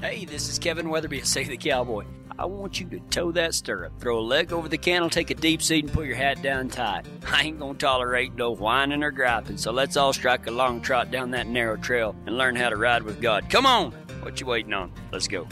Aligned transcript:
Hey, 0.00 0.24
this 0.24 0.48
is 0.48 0.60
Kevin 0.60 0.90
Weatherby, 0.90 1.22
Say 1.22 1.42
the 1.42 1.56
Cowboy. 1.56 2.04
I 2.38 2.44
want 2.44 2.78
you 2.78 2.86
to 2.90 3.00
toe 3.10 3.32
that 3.32 3.52
stirrup, 3.52 3.98
throw 3.98 4.20
a 4.20 4.20
leg 4.20 4.52
over 4.52 4.68
the 4.68 4.78
cantle, 4.78 5.10
take 5.10 5.30
a 5.30 5.34
deep 5.34 5.60
seat, 5.60 5.86
and 5.86 5.92
put 5.92 6.06
your 6.06 6.14
hat 6.14 6.40
down 6.40 6.68
tight. 6.68 7.04
I 7.26 7.42
ain't 7.42 7.58
gonna 7.58 7.74
tolerate 7.74 8.32
no 8.36 8.52
whining 8.52 9.02
or 9.02 9.10
griping, 9.10 9.56
so 9.56 9.72
let's 9.72 9.96
all 9.96 10.12
strike 10.12 10.46
a 10.46 10.52
long 10.52 10.80
trot 10.80 11.10
down 11.10 11.32
that 11.32 11.48
narrow 11.48 11.76
trail 11.76 12.14
and 12.26 12.38
learn 12.38 12.54
how 12.54 12.68
to 12.68 12.76
ride 12.76 13.02
with 13.02 13.20
God. 13.20 13.50
Come 13.50 13.66
on! 13.66 13.90
What 14.22 14.40
you 14.40 14.46
waiting 14.46 14.72
on? 14.72 14.92
Let's 15.10 15.26
go. 15.26 15.48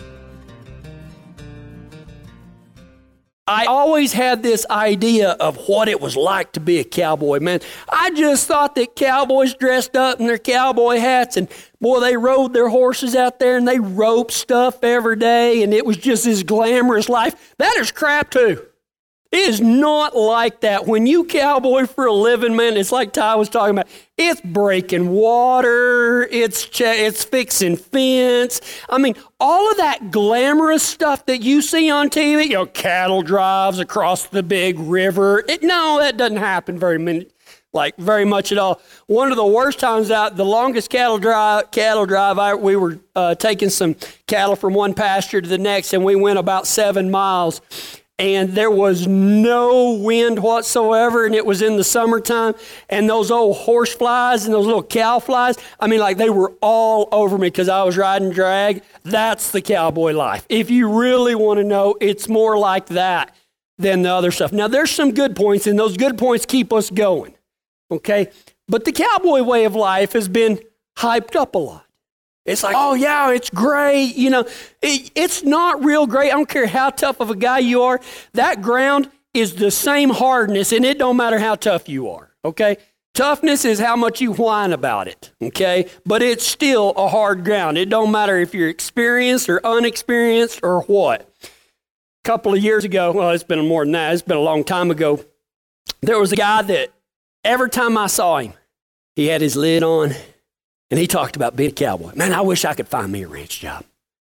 I 3.48 3.66
always 3.66 4.12
had 4.12 4.42
this 4.42 4.66
idea 4.68 5.30
of 5.30 5.68
what 5.68 5.88
it 5.88 6.00
was 6.00 6.16
like 6.16 6.50
to 6.52 6.60
be 6.60 6.80
a 6.80 6.84
cowboy, 6.84 7.38
man. 7.38 7.60
I 7.88 8.10
just 8.10 8.48
thought 8.48 8.74
that 8.74 8.96
cowboys 8.96 9.54
dressed 9.54 9.94
up 9.94 10.18
in 10.18 10.26
their 10.26 10.36
cowboy 10.38 10.98
hats 10.98 11.36
and 11.36 11.48
boy, 11.80 12.00
they 12.00 12.16
rode 12.16 12.52
their 12.54 12.68
horses 12.68 13.14
out 13.14 13.38
there 13.38 13.56
and 13.56 13.68
they 13.68 13.78
roped 13.78 14.32
stuff 14.32 14.82
every 14.82 15.14
day 15.14 15.62
and 15.62 15.72
it 15.72 15.86
was 15.86 15.96
just 15.96 16.24
this 16.24 16.42
glamorous 16.42 17.08
life. 17.08 17.54
That 17.58 17.76
is 17.76 17.92
crap 17.92 18.30
too. 18.30 18.66
It 19.32 19.48
is 19.48 19.60
not 19.60 20.16
like 20.16 20.60
that. 20.60 20.86
When 20.86 21.06
you 21.06 21.24
cowboy 21.24 21.86
for 21.86 22.06
a 22.06 22.12
living, 22.12 22.54
man, 22.54 22.76
it's 22.76 22.92
like 22.92 23.12
Ty 23.12 23.34
was 23.34 23.48
talking 23.48 23.74
about. 23.76 23.88
It's 24.16 24.40
breaking 24.40 25.08
water. 25.10 26.22
It's 26.30 26.64
ch- 26.64 26.82
it's 26.82 27.24
fixing 27.24 27.76
fence. 27.76 28.60
I 28.88 28.98
mean, 28.98 29.14
all 29.40 29.70
of 29.70 29.76
that 29.78 30.10
glamorous 30.10 30.84
stuff 30.84 31.26
that 31.26 31.42
you 31.42 31.60
see 31.60 31.90
on 31.90 32.08
TV. 32.08 32.44
You 32.44 32.52
know, 32.52 32.66
cattle 32.66 33.22
drives 33.22 33.80
across 33.80 34.26
the 34.26 34.42
big 34.42 34.78
river. 34.78 35.44
It, 35.48 35.62
no, 35.62 35.98
that 36.00 36.16
doesn't 36.16 36.38
happen 36.38 36.78
very 36.78 36.98
many, 36.98 37.26
like 37.72 37.96
very 37.96 38.24
much 38.24 38.52
at 38.52 38.58
all. 38.58 38.80
One 39.06 39.32
of 39.32 39.36
the 39.36 39.44
worst 39.44 39.80
times 39.80 40.10
out, 40.12 40.36
the 40.36 40.44
longest 40.44 40.88
cattle 40.88 41.18
drive, 41.18 41.72
cattle 41.72 42.06
drive, 42.06 42.38
I, 42.38 42.54
we 42.54 42.76
were 42.76 43.00
uh, 43.16 43.34
taking 43.34 43.70
some 43.70 43.96
cattle 44.28 44.54
from 44.54 44.72
one 44.72 44.94
pasture 44.94 45.40
to 45.40 45.48
the 45.48 45.58
next, 45.58 45.92
and 45.92 46.04
we 46.04 46.14
went 46.14 46.38
about 46.38 46.68
seven 46.68 47.10
miles 47.10 47.60
and 48.18 48.54
there 48.54 48.70
was 48.70 49.06
no 49.06 49.92
wind 49.92 50.38
whatsoever, 50.42 51.26
and 51.26 51.34
it 51.34 51.44
was 51.44 51.60
in 51.60 51.76
the 51.76 51.84
summertime, 51.84 52.54
and 52.88 53.08
those 53.08 53.30
old 53.30 53.56
horse 53.56 53.94
flies 53.94 54.46
and 54.46 54.54
those 54.54 54.64
little 54.64 54.82
cow 54.82 55.18
flies, 55.18 55.56
I 55.78 55.86
mean, 55.86 56.00
like 56.00 56.16
they 56.16 56.30
were 56.30 56.54
all 56.62 57.08
over 57.12 57.36
me 57.36 57.48
because 57.48 57.68
I 57.68 57.82
was 57.82 57.96
riding 57.96 58.30
drag. 58.30 58.82
That's 59.02 59.50
the 59.50 59.60
cowboy 59.60 60.12
life. 60.12 60.46
If 60.48 60.70
you 60.70 60.98
really 60.98 61.34
want 61.34 61.58
to 61.58 61.64
know, 61.64 61.96
it's 62.00 62.28
more 62.28 62.58
like 62.58 62.86
that 62.86 63.34
than 63.78 64.02
the 64.02 64.10
other 64.10 64.30
stuff. 64.30 64.52
Now, 64.52 64.68
there's 64.68 64.90
some 64.90 65.12
good 65.12 65.36
points, 65.36 65.66
and 65.66 65.78
those 65.78 65.96
good 65.98 66.16
points 66.16 66.46
keep 66.46 66.72
us 66.72 66.88
going, 66.88 67.34
okay? 67.90 68.30
But 68.66 68.84
the 68.86 68.92
cowboy 68.92 69.42
way 69.42 69.64
of 69.64 69.74
life 69.74 70.14
has 70.14 70.28
been 70.28 70.60
hyped 70.98 71.36
up 71.36 71.54
a 71.54 71.58
lot. 71.58 71.85
It's 72.46 72.62
like, 72.62 72.74
oh, 72.76 72.94
yeah, 72.94 73.32
it's 73.32 73.50
great. 73.50 74.14
You 74.16 74.30
know, 74.30 74.46
it, 74.80 75.10
it's 75.14 75.42
not 75.42 75.84
real 75.84 76.06
great. 76.06 76.28
I 76.28 76.36
don't 76.36 76.48
care 76.48 76.66
how 76.66 76.90
tough 76.90 77.20
of 77.20 77.30
a 77.30 77.36
guy 77.36 77.58
you 77.58 77.82
are. 77.82 78.00
That 78.34 78.62
ground 78.62 79.10
is 79.34 79.56
the 79.56 79.70
same 79.70 80.10
hardness, 80.10 80.72
and 80.72 80.84
it 80.84 80.98
don't 80.98 81.16
matter 81.16 81.38
how 81.38 81.56
tough 81.56 81.88
you 81.88 82.08
are, 82.08 82.30
okay? 82.44 82.78
Toughness 83.14 83.64
is 83.64 83.78
how 83.78 83.96
much 83.96 84.20
you 84.20 84.32
whine 84.32 84.72
about 84.72 85.08
it, 85.08 85.32
okay? 85.42 85.88
But 86.06 86.22
it's 86.22 86.46
still 86.46 86.90
a 86.96 87.08
hard 87.08 87.44
ground. 87.44 87.76
It 87.76 87.88
don't 87.88 88.10
matter 88.10 88.38
if 88.38 88.54
you're 88.54 88.68
experienced 88.68 89.48
or 89.48 89.64
unexperienced 89.66 90.60
or 90.62 90.82
what. 90.82 91.28
A 91.42 91.48
couple 92.24 92.54
of 92.54 92.62
years 92.62 92.84
ago, 92.84 93.12
well, 93.12 93.30
it's 93.30 93.44
been 93.44 93.66
more 93.66 93.84
than 93.84 93.92
that, 93.92 94.14
it's 94.14 94.22
been 94.22 94.36
a 94.36 94.40
long 94.40 94.64
time 94.64 94.90
ago, 94.90 95.24
there 96.00 96.18
was 96.18 96.32
a 96.32 96.36
guy 96.36 96.62
that 96.62 96.90
every 97.44 97.70
time 97.70 97.98
I 97.98 98.06
saw 98.06 98.38
him, 98.38 98.52
he 99.14 99.26
had 99.26 99.40
his 99.40 99.56
lid 99.56 99.82
on 99.82 100.12
and 100.90 101.00
he 101.00 101.06
talked 101.06 101.36
about 101.36 101.56
being 101.56 101.70
a 101.70 101.74
cowboy. 101.74 102.14
Man, 102.14 102.32
I 102.32 102.40
wish 102.40 102.64
I 102.64 102.74
could 102.74 102.88
find 102.88 103.10
me 103.10 103.22
a 103.22 103.28
ranch 103.28 103.60
job. 103.60 103.84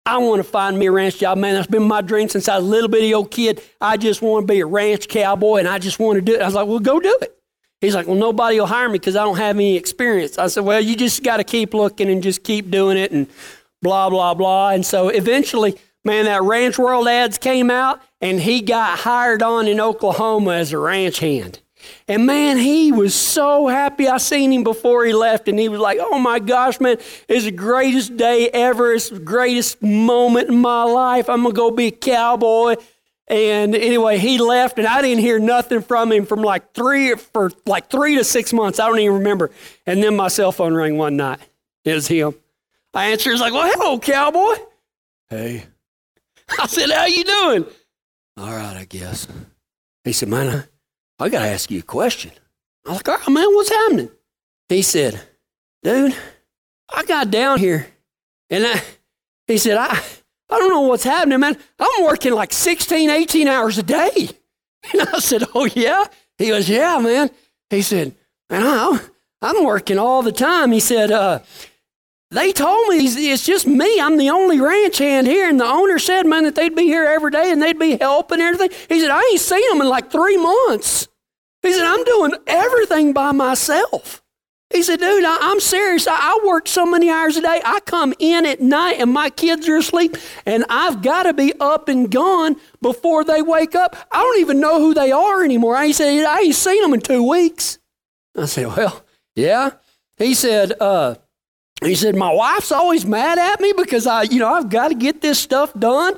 I 0.06 0.16
want 0.18 0.40
to 0.40 0.44
find 0.44 0.78
me 0.78 0.86
a 0.86 0.92
ranch 0.92 1.18
job. 1.18 1.36
Man, 1.36 1.54
that's 1.54 1.66
been 1.66 1.82
my 1.82 2.00
dream 2.00 2.30
since 2.30 2.48
I 2.48 2.56
was 2.56 2.64
a 2.64 2.68
little 2.68 2.88
bitty 2.88 3.12
old 3.12 3.30
kid. 3.30 3.62
I 3.80 3.98
just 3.98 4.22
want 4.22 4.46
to 4.46 4.52
be 4.52 4.60
a 4.60 4.66
ranch 4.66 5.06
cowboy 5.08 5.58
and 5.58 5.68
I 5.68 5.78
just 5.78 5.98
want 5.98 6.16
to 6.16 6.22
do 6.22 6.34
it. 6.34 6.40
I 6.40 6.46
was 6.46 6.54
like, 6.54 6.66
well, 6.66 6.78
go 6.78 6.98
do 6.98 7.14
it. 7.20 7.34
He's 7.82 7.94
like, 7.94 8.06
well, 8.06 8.16
nobody 8.16 8.58
will 8.58 8.66
hire 8.66 8.88
me 8.88 8.94
because 8.94 9.16
I 9.16 9.24
don't 9.24 9.36
have 9.36 9.56
any 9.56 9.76
experience. 9.76 10.38
I 10.38 10.46
said, 10.48 10.64
well, 10.64 10.80
you 10.80 10.96
just 10.96 11.22
got 11.22 11.36
to 11.36 11.44
keep 11.44 11.74
looking 11.74 12.08
and 12.08 12.22
just 12.22 12.42
keep 12.42 12.70
doing 12.70 12.96
it 12.96 13.12
and 13.12 13.28
blah, 13.82 14.08
blah, 14.08 14.34
blah. 14.34 14.70
And 14.70 14.84
so 14.84 15.08
eventually, 15.10 15.76
man, 16.04 16.24
that 16.24 16.42
Ranch 16.42 16.78
World 16.78 17.06
ads 17.06 17.38
came 17.38 17.70
out 17.70 18.00
and 18.20 18.40
he 18.40 18.62
got 18.62 18.98
hired 19.00 19.42
on 19.42 19.68
in 19.68 19.78
Oklahoma 19.78 20.52
as 20.52 20.72
a 20.72 20.78
ranch 20.78 21.18
hand. 21.18 21.60
And 22.06 22.26
man, 22.26 22.58
he 22.58 22.92
was 22.92 23.14
so 23.14 23.66
happy. 23.66 24.08
I 24.08 24.18
seen 24.18 24.52
him 24.52 24.64
before 24.64 25.04
he 25.04 25.12
left, 25.12 25.48
and 25.48 25.58
he 25.58 25.68
was 25.68 25.80
like, 25.80 25.98
"Oh 26.00 26.18
my 26.18 26.38
gosh, 26.38 26.80
man, 26.80 26.98
it's 27.28 27.44
the 27.44 27.50
greatest 27.50 28.16
day 28.16 28.48
ever. 28.50 28.92
It's 28.92 29.10
the 29.10 29.18
greatest 29.18 29.82
moment 29.82 30.48
in 30.48 30.58
my 30.60 30.84
life. 30.84 31.28
I'm 31.28 31.42
gonna 31.42 31.54
go 31.54 31.70
be 31.70 31.88
a 31.88 31.90
cowboy." 31.90 32.76
And 33.28 33.74
anyway, 33.74 34.16
he 34.16 34.38
left, 34.38 34.78
and 34.78 34.86
I 34.86 35.02
didn't 35.02 35.20
hear 35.20 35.38
nothing 35.38 35.82
from 35.82 36.10
him 36.10 36.24
from 36.24 36.40
like 36.42 36.72
three 36.72 37.14
for 37.14 37.50
like 37.66 37.90
three 37.90 38.16
to 38.16 38.24
six 38.24 38.54
months. 38.54 38.80
I 38.80 38.86
don't 38.86 38.98
even 38.98 39.18
remember. 39.18 39.50
And 39.86 40.02
then 40.02 40.16
my 40.16 40.28
cell 40.28 40.50
phone 40.50 40.74
rang 40.74 40.96
one 40.96 41.16
night. 41.16 41.40
It 41.84 41.92
was 41.92 42.08
him. 42.08 42.34
I 42.94 43.08
answered. 43.10 43.32
He's 43.32 43.40
like, 43.40 43.52
"Well, 43.52 43.70
hello, 43.70 43.98
cowboy." 43.98 44.54
Hey. 45.28 45.64
I 46.58 46.66
said, 46.66 46.90
"How 46.90 47.04
you 47.04 47.24
doing?" 47.24 47.66
All 48.38 48.50
right, 48.50 48.76
I 48.76 48.86
guess. 48.86 49.28
He 50.04 50.12
said, 50.12 50.30
"Man, 50.30 50.64
I 51.18 51.28
got 51.28 51.42
to 51.42 51.48
ask 51.48 51.70
you 51.70 51.80
a 51.80 51.82
question. 51.82 52.30
I 52.86 52.90
was 52.90 52.98
like, 52.98 53.08
right, 53.08 53.28
man, 53.28 53.54
what's 53.54 53.70
happening? 53.70 54.10
He 54.68 54.82
said, 54.82 55.20
dude, 55.82 56.14
I 56.92 57.04
got 57.04 57.30
down 57.30 57.58
here 57.58 57.86
and 58.50 58.66
I, 58.66 58.82
he 59.46 59.58
said, 59.58 59.76
I, 59.76 60.00
I 60.50 60.58
don't 60.58 60.70
know 60.70 60.82
what's 60.82 61.04
happening, 61.04 61.40
man. 61.40 61.56
I'm 61.78 62.04
working 62.04 62.32
like 62.32 62.52
16, 62.52 63.10
18 63.10 63.48
hours 63.48 63.78
a 63.78 63.82
day. 63.82 64.30
And 64.92 65.02
I 65.12 65.18
said, 65.18 65.42
oh, 65.56 65.66
yeah? 65.66 66.04
He 66.38 66.46
goes, 66.46 66.68
yeah, 66.68 66.98
man. 67.00 67.30
He 67.68 67.82
said, 67.82 68.14
man, 68.48 68.62
I, 68.62 69.00
I'm 69.42 69.64
working 69.64 69.98
all 69.98 70.22
the 70.22 70.30
time. 70.32 70.70
He 70.70 70.78
said, 70.78 71.10
uh, 71.10 71.40
they 72.30 72.52
told 72.52 72.88
me 72.88 72.98
it's 72.98 73.46
just 73.46 73.66
me. 73.66 74.00
I'm 74.00 74.18
the 74.18 74.30
only 74.30 74.60
ranch 74.60 74.98
hand 74.98 75.26
here. 75.26 75.48
And 75.48 75.58
the 75.58 75.64
owner 75.64 75.98
said, 75.98 76.26
man, 76.26 76.44
that 76.44 76.54
they'd 76.54 76.74
be 76.74 76.82
here 76.82 77.06
every 77.06 77.30
day 77.30 77.50
and 77.50 77.62
they'd 77.62 77.78
be 77.78 77.96
helping 77.96 78.40
everything. 78.40 78.76
He 78.88 79.00
said, 79.00 79.10
I 79.10 79.20
ain't 79.32 79.40
seen 79.40 79.68
them 79.70 79.80
in 79.80 79.88
like 79.88 80.10
three 80.10 80.36
months. 80.36 81.08
He 81.62 81.72
said, 81.72 81.86
I'm 81.86 82.04
doing 82.04 82.34
everything 82.46 83.12
by 83.14 83.32
myself. 83.32 84.22
He 84.70 84.82
said, 84.82 85.00
dude, 85.00 85.24
I, 85.24 85.50
am 85.50 85.60
serious. 85.60 86.06
I, 86.06 86.14
I 86.14 86.40
work 86.44 86.68
so 86.68 86.84
many 86.84 87.08
hours 87.08 87.36
a 87.38 87.40
day. 87.40 87.62
I 87.64 87.80
come 87.80 88.12
in 88.18 88.44
at 88.44 88.60
night 88.60 88.96
and 88.98 89.10
my 89.10 89.30
kids 89.30 89.66
are 89.66 89.78
asleep 89.78 90.16
and 90.44 90.66
I've 90.68 91.00
got 91.00 91.22
to 91.22 91.32
be 91.32 91.54
up 91.58 91.88
and 91.88 92.10
gone 92.10 92.56
before 92.82 93.24
they 93.24 93.40
wake 93.40 93.74
up. 93.74 93.96
I 94.12 94.18
don't 94.18 94.40
even 94.40 94.60
know 94.60 94.78
who 94.78 94.92
they 94.92 95.10
are 95.10 95.42
anymore. 95.42 95.76
I 95.76 95.92
said, 95.92 96.26
I 96.26 96.40
ain't 96.40 96.54
seen 96.54 96.82
them 96.82 96.92
in 96.92 97.00
two 97.00 97.26
weeks. 97.26 97.78
I 98.36 98.44
said, 98.44 98.66
well, 98.66 99.02
yeah. 99.34 99.70
He 100.18 100.34
said, 100.34 100.74
uh, 100.78 101.14
he 101.82 101.94
said, 101.94 102.16
My 102.16 102.32
wife's 102.32 102.72
always 102.72 103.06
mad 103.06 103.38
at 103.38 103.60
me 103.60 103.72
because 103.76 104.06
I, 104.06 104.22
you 104.22 104.38
know, 104.38 104.52
I've 104.52 104.68
got 104.68 104.88
to 104.88 104.94
get 104.94 105.20
this 105.20 105.38
stuff 105.38 105.72
done. 105.74 106.14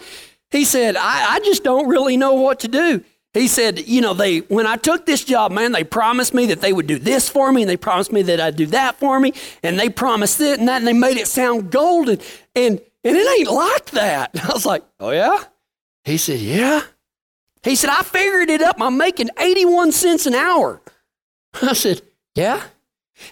He 0.51 0.65
said, 0.65 0.97
I, 0.97 1.35
I 1.35 1.41
just 1.41 1.63
don't 1.63 1.89
really 1.89 2.17
know 2.17 2.35
what 2.35 2.61
to 2.61 2.69
do. 2.69 3.05
He 3.33 3.47
said, 3.47 3.87
you 3.87 4.01
know, 4.01 4.13
they 4.13 4.39
when 4.39 4.67
I 4.67 4.75
took 4.77 5.07
this 5.07 5.23
job, 5.23 5.53
man, 5.53 5.71
they 5.71 5.85
promised 5.85 6.35
me 6.35 6.47
that 6.47 6.61
they 6.61 6.73
would 6.73 6.89
do 6.89 6.99
this 6.99 7.29
for 7.29 7.53
me, 7.53 7.63
and 7.63 7.71
they 7.71 7.77
promised 7.77 8.11
me 8.11 8.23
that 8.23 8.41
I'd 8.41 8.57
do 8.57 8.67
that 8.67 8.99
for 8.99 9.21
me, 9.21 9.35
and 9.63 9.79
they 9.79 9.89
promised 9.89 10.41
it 10.41 10.59
and 10.59 10.67
that, 10.67 10.79
and 10.79 10.87
they 10.87 10.93
made 10.93 11.17
it 11.17 11.29
sound 11.29 11.71
golden. 11.71 12.19
And 12.57 12.81
and 13.05 13.17
it 13.17 13.39
ain't 13.39 13.51
like 13.51 13.91
that. 13.93 14.31
I 14.45 14.53
was 14.53 14.67
like, 14.67 14.83
Oh 14.99 15.11
yeah? 15.11 15.45
He 16.05 16.17
said, 16.17 16.41
Yeah. 16.41 16.83
He 17.63 17.77
said, 17.77 17.91
I 17.91 18.03
figured 18.03 18.51
it 18.51 18.63
up. 18.63 18.81
I'm 18.81 18.97
making 18.97 19.29
81 19.39 19.93
cents 19.93 20.27
an 20.27 20.35
hour. 20.35 20.81
I 21.63 21.75
said, 21.75 22.03
Yeah. 22.35 22.63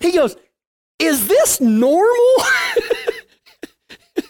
He 0.00 0.12
goes, 0.12 0.37
is 0.98 1.28
this 1.28 1.60
normal? 1.60 2.34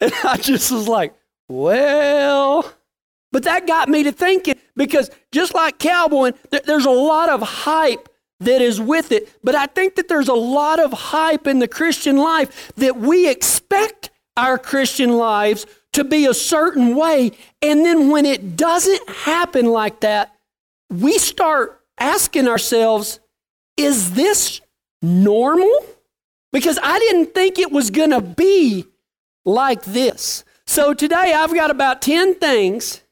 and 0.00 0.12
I 0.24 0.36
just 0.36 0.70
was 0.70 0.88
like, 0.88 1.14
well, 1.48 2.72
but 3.32 3.44
that 3.44 3.66
got 3.66 3.88
me 3.88 4.02
to 4.04 4.12
thinking 4.12 4.56
because 4.76 5.10
just 5.32 5.54
like 5.54 5.78
cowboying, 5.78 6.34
there's 6.64 6.86
a 6.86 6.90
lot 6.90 7.28
of 7.28 7.42
hype 7.42 8.08
that 8.40 8.60
is 8.60 8.80
with 8.80 9.12
it. 9.12 9.28
But 9.44 9.54
I 9.54 9.66
think 9.66 9.96
that 9.96 10.08
there's 10.08 10.28
a 10.28 10.34
lot 10.34 10.80
of 10.80 10.92
hype 10.92 11.46
in 11.46 11.58
the 11.58 11.68
Christian 11.68 12.16
life 12.16 12.72
that 12.76 12.96
we 12.96 13.28
expect 13.28 14.10
our 14.36 14.58
Christian 14.58 15.16
lives 15.16 15.66
to 15.92 16.04
be 16.04 16.26
a 16.26 16.34
certain 16.34 16.96
way. 16.96 17.32
And 17.62 17.84
then 17.84 18.10
when 18.10 18.26
it 18.26 18.56
doesn't 18.56 19.08
happen 19.08 19.66
like 19.66 20.00
that, 20.00 20.34
we 20.88 21.18
start 21.18 21.80
asking 21.98 22.48
ourselves, 22.48 23.20
is 23.76 24.12
this 24.12 24.60
normal? 25.02 25.84
Because 26.52 26.78
I 26.82 26.98
didn't 26.98 27.34
think 27.34 27.58
it 27.58 27.70
was 27.70 27.90
going 27.90 28.10
to 28.10 28.20
be 28.20 28.86
like 29.44 29.82
this. 29.84 30.44
So 30.66 30.94
today 30.94 31.32
I've 31.34 31.54
got 31.54 31.70
about 31.70 32.02
10 32.02 32.36
things 32.36 33.02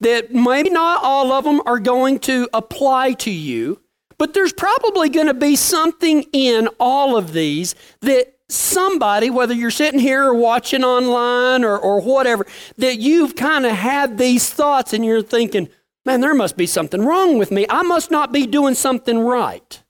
that 0.00 0.34
maybe 0.34 0.70
not 0.70 1.02
all 1.02 1.32
of 1.32 1.44
them 1.44 1.60
are 1.66 1.78
going 1.78 2.18
to 2.20 2.48
apply 2.52 3.12
to 3.12 3.30
you, 3.30 3.80
but 4.18 4.34
there's 4.34 4.52
probably 4.52 5.08
going 5.08 5.26
to 5.26 5.34
be 5.34 5.56
something 5.56 6.24
in 6.32 6.68
all 6.80 7.16
of 7.16 7.32
these 7.32 7.74
that 8.00 8.34
somebody, 8.48 9.30
whether 9.30 9.54
you're 9.54 9.70
sitting 9.70 10.00
here 10.00 10.24
or 10.24 10.34
watching 10.34 10.84
online 10.84 11.64
or, 11.64 11.78
or 11.78 12.00
whatever, 12.00 12.46
that 12.78 12.98
you've 12.98 13.36
kind 13.36 13.64
of 13.64 13.72
had 13.72 14.18
these 14.18 14.50
thoughts 14.50 14.92
and 14.92 15.04
you're 15.04 15.22
thinking, 15.22 15.68
man, 16.04 16.20
there 16.20 16.34
must 16.34 16.56
be 16.56 16.66
something 16.66 17.02
wrong 17.02 17.38
with 17.38 17.50
me. 17.50 17.66
I 17.68 17.82
must 17.82 18.10
not 18.10 18.32
be 18.32 18.46
doing 18.46 18.74
something 18.74 19.18
right. 19.18 19.81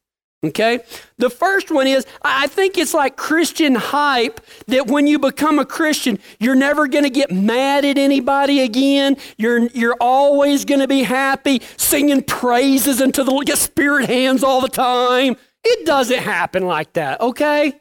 Okay? 0.45 0.81
The 1.19 1.31
first 1.31 1.71
one 1.71 1.87
is 1.87 2.05
I 2.23 2.49
think 2.49 2.77
it's 2.77 2.95
like 2.95 3.17
Christian 3.17 3.77
hype 3.77 4.41
that 4.67 4.89
when 4.89 5.07
you 5.07 5.19
become 5.19 5.59
a 5.59 5.65
Christian, 5.65 6.19
you're 6.41 6.57
never 6.57 6.89
going 6.89 7.05
to 7.05 7.11
get 7.11 7.31
mad 7.31 7.85
at 7.85 7.97
anybody 7.97 8.61
again. 8.61 9.17
You're, 9.37 9.69
you're 9.69 9.97
always 10.01 10.65
going 10.65 10.81
to 10.81 10.89
be 10.89 11.05
happy, 11.05 11.63
singing 11.77 12.23
praises 12.23 13.01
into 13.01 13.23
the 13.23 13.33
spirit 13.55 14.07
hands 14.07 14.43
all 14.43 14.61
the 14.61 14.69
time. 14.69 15.37
It 15.65 15.87
doesn't 15.87 16.19
happen 16.19 16.67
like 16.67 16.93
that, 16.95 17.21
okay? 17.21 17.81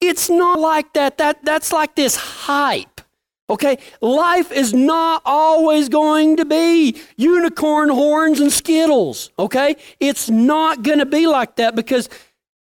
It's 0.00 0.28
not 0.28 0.60
like 0.60 0.92
that. 0.92 1.16
that 1.18 1.42
that's 1.44 1.72
like 1.72 1.94
this 1.94 2.16
hype. 2.16 2.93
Okay, 3.50 3.76
life 4.00 4.50
is 4.50 4.72
not 4.72 5.20
always 5.26 5.90
going 5.90 6.38
to 6.38 6.46
be 6.46 6.96
unicorn 7.16 7.90
horns 7.90 8.40
and 8.40 8.50
skittles. 8.50 9.30
Okay, 9.38 9.76
it's 10.00 10.30
not 10.30 10.82
going 10.82 10.98
to 10.98 11.06
be 11.06 11.26
like 11.26 11.56
that 11.56 11.74
because 11.74 12.08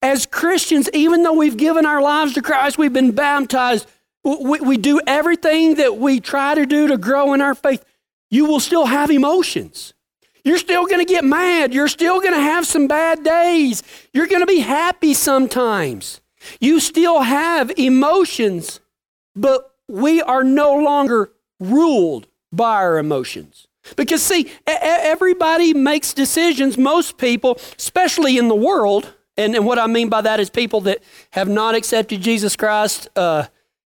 as 0.02 0.26
Christians, 0.26 0.88
even 0.92 1.25
though 1.25 1.32
we've 1.32 1.56
given 1.56 1.84
our 1.84 2.00
lives 2.00 2.34
to 2.34 2.42
Christ, 2.42 2.78
we've 2.78 2.92
been 2.92 3.10
baptized, 3.10 3.88
we, 4.22 4.60
we 4.60 4.76
do 4.76 5.00
everything 5.06 5.76
that 5.76 5.96
we 5.96 6.20
try 6.20 6.54
to 6.54 6.64
do 6.64 6.86
to 6.88 6.96
grow 6.96 7.34
in 7.34 7.40
our 7.40 7.56
faith, 7.56 7.84
you 8.31 8.44
will 8.44 8.60
still 8.60 8.86
have 8.86 9.10
emotions. 9.10 9.94
You're 10.44 10.58
still 10.58 10.86
going 10.86 11.04
to 11.04 11.12
get 11.12 11.24
mad. 11.24 11.74
You're 11.74 11.88
still 11.88 12.20
going 12.20 12.34
to 12.34 12.40
have 12.40 12.66
some 12.66 12.86
bad 12.86 13.24
days. 13.24 13.82
You're 14.12 14.28
going 14.28 14.40
to 14.42 14.46
be 14.46 14.60
happy 14.60 15.12
sometimes. 15.12 16.20
You 16.60 16.78
still 16.78 17.20
have 17.20 17.72
emotions, 17.76 18.78
but 19.34 19.68
we 19.88 20.23
are 20.23 20.44
no 20.44 20.75
longer 20.75 21.32
ruled 21.58 22.26
by 22.52 22.75
our 22.76 22.99
emotions. 22.99 23.67
Because, 23.96 24.23
see, 24.23 24.50
everybody 24.67 25.73
makes 25.73 26.12
decisions. 26.12 26.76
Most 26.76 27.17
people, 27.17 27.58
especially 27.79 28.37
in 28.37 28.49
the 28.49 28.55
world, 28.55 29.14
and, 29.37 29.55
and 29.55 29.64
what 29.64 29.79
I 29.79 29.87
mean 29.87 30.08
by 30.08 30.20
that 30.20 30.40
is 30.40 30.50
people 30.50 30.82
that 30.82 31.02
have 31.31 31.49
not 31.49 31.75
accepted 31.75 32.20
Jesus 32.20 32.55
Christ 32.55 33.08
uh, 33.17 33.46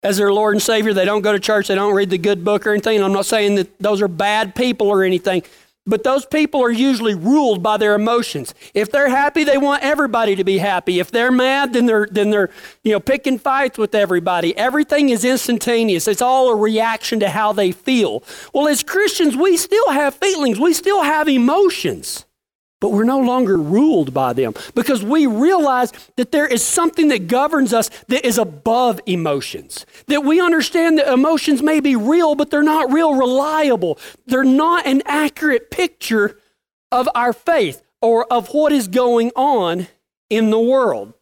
as 0.04 0.18
their 0.18 0.34
Lord 0.34 0.56
and 0.56 0.62
Savior. 0.62 0.94
They 0.94 1.06
don't 1.06 1.22
go 1.22 1.32
to 1.32 1.40
church, 1.40 1.68
they 1.68 1.76
don't 1.76 1.96
read 1.96 2.10
the 2.10 2.18
good 2.18 2.44
book 2.44 2.68
or 2.68 2.72
anything. 2.72 3.02
I'm 3.02 3.14
not 3.14 3.26
saying 3.26 3.56
that 3.56 3.80
those 3.80 4.02
are 4.02 4.08
bad 4.08 4.54
people 4.54 4.88
or 4.88 5.04
anything, 5.04 5.44
but 5.88 6.04
those 6.04 6.26
people 6.26 6.64
are 6.64 6.72
usually 6.72 7.14
ruled 7.14 7.62
by 7.62 7.78
their 7.78 7.94
emotions. 7.94 8.54
If 8.74 8.92
they're 8.92 9.10
happy, 9.10 9.44
they 9.44 9.58
want 9.58 9.84
everybody 9.84 10.36
to 10.36 10.44
be 10.44 10.58
happy. 10.58 11.00
If 11.00 11.12
they're 11.12 11.32
mad, 11.32 11.74
then 11.74 11.86
they're 11.86 12.08
then 12.12 12.32
they're 12.32 12.50
you 12.84 12.92
know 12.92 13.00
picking 13.00 13.38
fights 13.38 13.78
with 13.78 13.94
everybody. 13.94 14.56
Everything 14.58 15.10
is 15.10 15.24
instantaneous. 15.24 16.08
It's 16.08 16.22
all 16.22 16.50
a 16.50 16.56
reaction 16.56 17.20
to 17.20 17.30
how 17.30 17.54
they 17.54 17.72
feel. 17.72 18.24
Well, 18.54 18.68
as 18.68 18.84
Christians, 18.84 19.36
we 19.36 19.58
still 19.58 19.92
have 19.92 20.16
feelings. 20.16 20.60
We 20.60 20.74
still 20.74 21.04
have 21.04 21.28
emotions 21.28 22.26
but 22.82 22.92
we're 22.92 23.04
no 23.04 23.20
longer 23.20 23.58
ruled 23.58 24.14
by 24.14 24.34
them 24.34 24.54
because 24.74 25.04
we 25.04 25.26
realize 25.26 25.92
that 26.18 26.32
there 26.32 26.46
is 26.46 26.64
something 26.64 27.08
that 27.08 27.28
governs 27.28 27.74
us 27.74 27.90
that 28.08 28.26
is 28.26 28.38
above 28.38 29.00
emotions. 29.06 29.86
That 30.08 30.24
we 30.24 30.42
understand 30.42 30.98
that 30.98 31.12
emotions 31.12 31.62
may 31.62 31.80
be 31.80 31.96
real, 31.96 32.36
but 32.36 32.52
they're 32.52 32.64
not 32.64 32.92
real 32.92 33.16
reliable. 33.16 33.98
They're 34.26 34.44
not 34.44 34.86
an 34.86 35.02
accurate 35.06 35.72
picture 35.72 36.38
of 36.92 37.10
our 37.16 37.34
faith 37.34 37.82
or 38.02 38.32
of 38.32 38.50
what 38.50 38.72
is 38.72 38.88
going 38.88 39.32
on 39.36 39.88
in 40.30 40.50
the 40.50 40.60
world. 40.60 41.14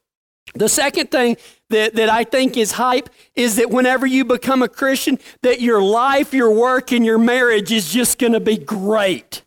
The 0.55 0.69
second 0.69 1.11
thing 1.11 1.37
that, 1.69 1.95
that 1.95 2.09
I 2.09 2.23
think 2.23 2.57
is 2.57 2.73
hype 2.73 3.09
is 3.35 3.55
that 3.55 3.69
whenever 3.69 4.05
you 4.05 4.25
become 4.25 4.61
a 4.61 4.67
Christian, 4.67 5.17
that 5.41 5.61
your 5.61 5.81
life, 5.81 6.33
your 6.33 6.51
work, 6.51 6.91
and 6.91 7.05
your 7.05 7.17
marriage 7.17 7.71
is 7.71 7.91
just 7.91 8.19
going 8.19 8.33
to 8.33 8.39
be 8.39 8.57
great. 8.57 9.42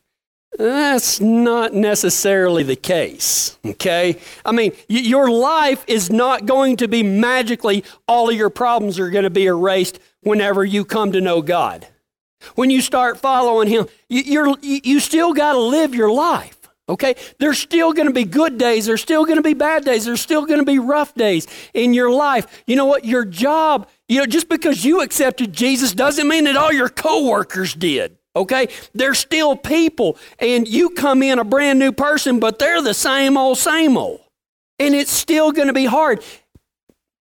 That's 0.57 1.21
not 1.21 1.75
necessarily 1.75 2.63
the 2.63 2.75
case, 2.75 3.59
okay? 3.63 4.19
I 4.43 4.51
mean, 4.51 4.71
y- 4.89 4.97
your 4.97 5.29
life 5.29 5.85
is 5.87 6.09
not 6.09 6.47
going 6.47 6.77
to 6.77 6.87
be 6.87 7.03
magically, 7.03 7.83
all 8.07 8.29
of 8.29 8.35
your 8.35 8.49
problems 8.49 8.97
are 8.97 9.11
going 9.11 9.23
to 9.23 9.29
be 9.29 9.45
erased 9.45 9.99
whenever 10.21 10.65
you 10.65 10.83
come 10.83 11.11
to 11.11 11.21
know 11.21 11.43
God. 11.43 11.87
When 12.55 12.71
you 12.71 12.81
start 12.81 13.19
following 13.19 13.67
Him, 13.67 13.87
you, 14.09 14.21
you're, 14.21 14.57
you 14.61 14.99
still 14.99 15.31
got 15.33 15.53
to 15.53 15.59
live 15.59 15.93
your 15.93 16.11
life, 16.11 16.57
okay? 16.89 17.13
There's 17.37 17.59
still 17.59 17.93
going 17.93 18.07
to 18.07 18.13
be 18.13 18.23
good 18.23 18.57
days, 18.57 18.87
there's 18.87 19.01
still 19.01 19.25
going 19.25 19.37
to 19.37 19.43
be 19.43 19.53
bad 19.53 19.85
days, 19.85 20.05
there's 20.05 20.21
still 20.21 20.47
going 20.47 20.59
to 20.59 20.65
be 20.65 20.79
rough 20.79 21.13
days 21.13 21.45
in 21.75 21.93
your 21.93 22.09
life. 22.09 22.63
You 22.65 22.77
know 22.77 22.85
what? 22.85 23.05
Your 23.05 23.25
job, 23.25 23.87
you 24.09 24.17
know, 24.17 24.25
just 24.25 24.49
because 24.49 24.83
you 24.83 25.01
accepted 25.01 25.53
Jesus 25.53 25.93
doesn't 25.93 26.27
mean 26.27 26.45
that 26.45 26.57
all 26.57 26.73
your 26.73 26.89
coworkers 26.89 27.75
did 27.75 28.16
okay? 28.41 28.69
They're 28.93 29.13
still 29.13 29.55
people, 29.55 30.17
and 30.39 30.67
you 30.67 30.89
come 30.91 31.21
in 31.23 31.39
a 31.39 31.43
brand 31.43 31.79
new 31.79 31.91
person, 31.91 32.39
but 32.39 32.59
they're 32.59 32.81
the 32.81 32.93
same 32.93 33.37
old, 33.37 33.57
same 33.57 33.97
old. 33.97 34.21
And 34.79 34.93
it's 34.93 35.11
still 35.11 35.51
going 35.51 35.67
to 35.67 35.73
be 35.73 35.85
hard. 35.85 36.23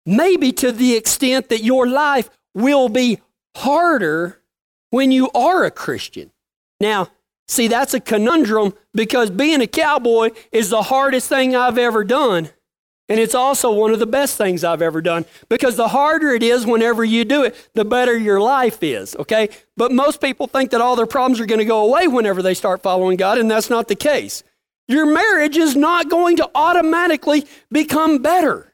Maybe 0.05 0.51
to 0.53 0.71
the 0.71 0.95
extent 0.95 1.49
that 1.49 1.63
your 1.63 1.87
life 1.87 2.29
will 2.53 2.89
be 2.89 3.19
harder 3.55 4.41
when 4.89 5.11
you 5.11 5.29
are 5.31 5.63
a 5.63 5.71
Christian. 5.71 6.31
Now, 6.79 7.09
see, 7.47 7.67
that's 7.67 7.93
a 7.93 7.99
conundrum 7.99 8.73
because 8.93 9.29
being 9.29 9.61
a 9.61 9.67
cowboy 9.67 10.31
is 10.51 10.69
the 10.69 10.83
hardest 10.83 11.29
thing 11.29 11.55
I've 11.55 11.77
ever 11.77 12.03
done. 12.03 12.49
And 13.09 13.19
it's 13.19 13.33
also 13.33 13.71
one 13.71 13.91
of 13.91 13.97
the 13.97 14.05
best 14.05 14.37
things 14.37 14.63
I've 14.63 14.83
ever 14.83 15.01
done 15.01 15.25
because 15.49 15.75
the 15.75 15.87
harder 15.87 16.29
it 16.29 16.43
is 16.43 16.67
whenever 16.67 17.03
you 17.03 17.25
do 17.25 17.43
it, 17.43 17.55
the 17.73 17.83
better 17.83 18.15
your 18.15 18.39
life 18.39 18.83
is, 18.83 19.15
okay? 19.15 19.49
But 19.75 19.91
most 19.91 20.21
people 20.21 20.45
think 20.45 20.69
that 20.71 20.79
all 20.79 20.95
their 20.95 21.07
problems 21.07 21.39
are 21.39 21.47
going 21.47 21.59
to 21.59 21.65
go 21.65 21.83
away 21.83 22.07
whenever 22.07 22.43
they 22.43 22.53
start 22.53 22.83
following 22.83 23.17
God, 23.17 23.39
and 23.39 23.49
that's 23.49 23.69
not 23.69 23.87
the 23.87 23.95
case. 23.95 24.43
Your 24.87 25.07
marriage 25.07 25.57
is 25.57 25.75
not 25.75 26.09
going 26.09 26.37
to 26.37 26.49
automatically 26.53 27.45
become 27.71 28.19
better, 28.19 28.73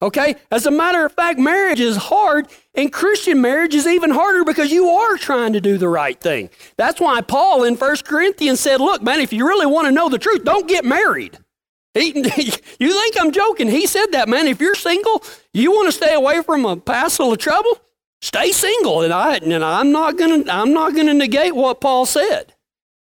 okay? 0.00 0.36
As 0.50 0.64
a 0.64 0.70
matter 0.70 1.04
of 1.04 1.12
fact, 1.12 1.38
marriage 1.38 1.80
is 1.80 1.96
hard, 1.96 2.48
and 2.74 2.90
Christian 2.90 3.42
marriage 3.42 3.74
is 3.74 3.86
even 3.86 4.10
harder 4.10 4.44
because 4.44 4.72
you 4.72 4.88
are 4.88 5.18
trying 5.18 5.52
to 5.52 5.60
do 5.60 5.76
the 5.76 5.88
right 5.88 6.18
thing. 6.18 6.48
That's 6.78 7.02
why 7.02 7.20
Paul 7.20 7.64
in 7.64 7.76
1 7.76 7.96
Corinthians 8.04 8.60
said, 8.60 8.80
Look, 8.80 9.02
man, 9.02 9.20
if 9.20 9.32
you 9.32 9.46
really 9.46 9.66
want 9.66 9.88
to 9.88 9.92
know 9.92 10.08
the 10.08 10.18
truth, 10.18 10.42
don't 10.44 10.68
get 10.68 10.86
married. 10.86 11.38
He, 11.94 12.08
you 12.78 12.92
think 12.92 13.20
I'm 13.20 13.32
joking? 13.32 13.68
He 13.68 13.86
said 13.86 14.06
that, 14.12 14.28
man. 14.28 14.48
If 14.48 14.60
you're 14.60 14.74
single, 14.74 15.22
you 15.52 15.70
want 15.70 15.88
to 15.88 15.92
stay 15.92 16.12
away 16.12 16.42
from 16.42 16.64
a 16.66 16.76
passel 16.76 17.32
of 17.32 17.38
trouble, 17.38 17.80
stay 18.20 18.52
single. 18.52 19.02
And 19.02 19.12
I 19.12 19.36
and 19.36 19.64
I'm 19.64 19.92
not 19.92 20.18
not 20.18 20.94
gonna 20.94 21.14
negate 21.14 21.54
what 21.54 21.80
Paul 21.80 22.04
said. 22.04 22.54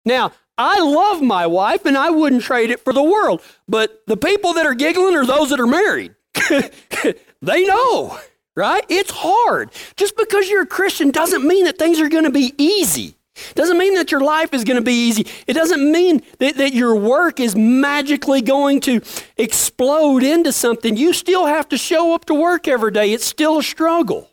Now, 0.05 0.31
I 0.57 0.79
love 0.79 1.21
my 1.21 1.47
wife 1.47 1.85
and 1.85 1.97
I 1.97 2.11
wouldn't 2.11 2.43
trade 2.43 2.69
it 2.69 2.83
for 2.83 2.93
the 2.93 3.03
world. 3.03 3.41
But 3.67 4.03
the 4.05 4.17
people 4.17 4.53
that 4.53 4.65
are 4.65 4.75
giggling 4.75 5.15
are 5.15 5.25
those 5.25 5.49
that 5.49 5.59
are 5.59 5.67
married. 5.67 6.13
they 7.41 7.65
know, 7.65 8.19
right? 8.55 8.85
It's 8.89 9.11
hard. 9.11 9.71
Just 9.95 10.15
because 10.15 10.49
you're 10.49 10.63
a 10.63 10.67
Christian 10.67 11.09
doesn't 11.09 11.45
mean 11.45 11.65
that 11.65 11.79
things 11.79 11.99
are 11.99 12.09
going 12.09 12.25
to 12.25 12.31
be 12.31 12.53
easy. 12.57 13.15
Doesn't 13.55 13.77
mean 13.77 13.95
that 13.95 14.11
your 14.11 14.21
life 14.21 14.53
is 14.53 14.63
going 14.63 14.77
to 14.77 14.83
be 14.83 15.07
easy. 15.07 15.25
It 15.47 15.53
doesn't 15.53 15.91
mean 15.91 16.21
that, 16.39 16.57
that 16.57 16.73
your 16.73 16.95
work 16.95 17.39
is 17.39 17.55
magically 17.55 18.41
going 18.41 18.79
to 18.81 19.01
explode 19.37 20.23
into 20.23 20.51
something. 20.51 20.95
You 20.95 21.13
still 21.13 21.45
have 21.45 21.67
to 21.69 21.77
show 21.77 22.13
up 22.13 22.25
to 22.25 22.33
work 22.33 22.67
every 22.67 22.91
day. 22.91 23.11
It's 23.11 23.25
still 23.25 23.59
a 23.59 23.63
struggle. 23.63 24.29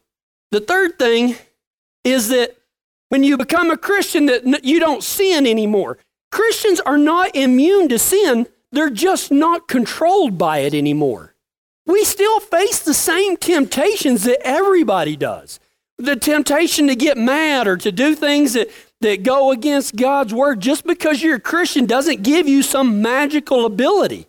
The 0.50 0.60
third 0.60 0.98
thing 0.98 1.36
is 2.04 2.28
that 2.28 2.56
when 3.10 3.24
you 3.24 3.36
become 3.36 3.70
a 3.70 3.76
Christian 3.76 4.26
that 4.26 4.64
you 4.64 4.80
don't 4.80 5.02
sin 5.02 5.46
anymore. 5.46 5.98
Christians 6.32 6.80
are 6.80 6.96
not 6.96 7.34
immune 7.34 7.88
to 7.88 7.98
sin. 7.98 8.46
They're 8.72 8.88
just 8.88 9.30
not 9.30 9.68
controlled 9.68 10.38
by 10.38 10.58
it 10.58 10.74
anymore. 10.74 11.34
We 11.86 12.04
still 12.04 12.38
face 12.38 12.78
the 12.78 12.94
same 12.94 13.36
temptations 13.36 14.22
that 14.24 14.46
everybody 14.46 15.16
does. 15.16 15.58
The 15.98 16.14
temptation 16.14 16.86
to 16.86 16.94
get 16.94 17.18
mad 17.18 17.66
or 17.66 17.76
to 17.78 17.90
do 17.90 18.14
things 18.14 18.52
that 18.52 18.70
that 19.00 19.22
go 19.22 19.50
against 19.50 19.96
God's 19.96 20.34
word. 20.34 20.60
Just 20.60 20.84
because 20.84 21.22
you're 21.22 21.36
a 21.36 21.40
Christian 21.40 21.86
doesn't 21.86 22.22
give 22.22 22.48
you 22.48 22.62
some 22.62 23.02
magical 23.02 23.66
ability. 23.66 24.26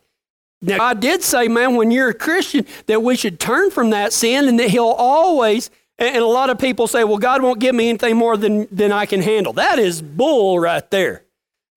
Now, 0.62 0.84
I 0.84 0.94
did 0.94 1.24
say, 1.24 1.48
man, 1.48 1.76
when 1.76 1.90
you're 1.90 2.10
a 2.10 2.14
Christian, 2.14 2.66
that 2.86 3.02
we 3.02 3.16
should 3.16 3.40
turn 3.40 3.72
from 3.72 3.90
that 3.90 4.14
sin 4.14 4.48
and 4.48 4.60
that 4.60 4.70
He'll 4.70 4.86
always, 4.86 5.72
and 5.98 6.18
a 6.18 6.26
lot 6.28 6.52
of 6.52 6.60
people 6.60 6.88
say, 6.88 7.04
well, 7.04 7.18
God 7.18 7.42
won't 7.42 7.60
give 7.60 7.74
me 7.74 7.90
anything 7.90 8.16
more 8.16 8.38
than, 8.38 8.68
than 8.72 8.92
I 8.92 9.08
can 9.08 9.22
handle. 9.22 9.54
That 9.54 9.80
is 9.80 10.02
bull 10.02 10.60
right 10.60 10.88
there. 10.92 11.24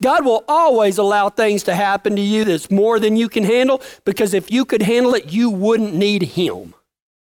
God 0.03 0.27
will 0.27 0.45
always 0.49 0.99
allow 0.99 1.31
things 1.31 1.63
to 1.63 1.75
happen 1.75 2.15
to 2.17 2.21
you 2.21 2.45
that's 2.45 2.71
more 2.71 3.01
than 3.01 3.17
you 3.17 3.29
can 3.29 3.45
handle 3.45 3.81
because 4.05 4.35
if 4.35 4.51
you 4.51 4.67
could 4.67 4.83
handle 4.83 5.15
it, 5.15 5.33
you 5.33 5.49
wouldn't 5.49 5.95
need 5.95 6.23
Him. 6.23 6.75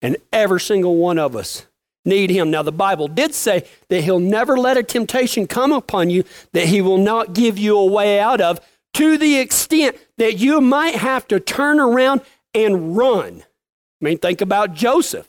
And 0.02 0.16
every 0.32 0.60
single 0.60 0.96
one 0.96 1.18
of 1.18 1.36
us 1.36 1.66
need 2.04 2.30
him. 2.30 2.50
Now, 2.50 2.62
the 2.62 2.72
Bible 2.72 3.08
did 3.08 3.34
say 3.34 3.66
that 3.88 4.04
he'll 4.04 4.20
never 4.20 4.56
let 4.58 4.76
a 4.76 4.82
temptation 4.82 5.46
come 5.46 5.72
upon 5.72 6.10
you 6.10 6.24
that 6.52 6.68
he 6.68 6.80
will 6.80 6.98
not 6.98 7.34
give 7.34 7.58
you 7.58 7.78
a 7.78 7.86
way 7.86 8.20
out 8.20 8.40
of 8.40 8.60
to 8.94 9.18
the 9.18 9.38
extent 9.38 9.96
that 10.18 10.38
you 10.38 10.60
might 10.60 10.94
have 10.94 11.26
to 11.28 11.40
turn 11.40 11.80
around 11.80 12.20
and 12.54 12.96
run. 12.96 13.42
I 13.42 14.04
mean, 14.04 14.18
think 14.18 14.40
about 14.40 14.74
Joseph. 14.74 15.28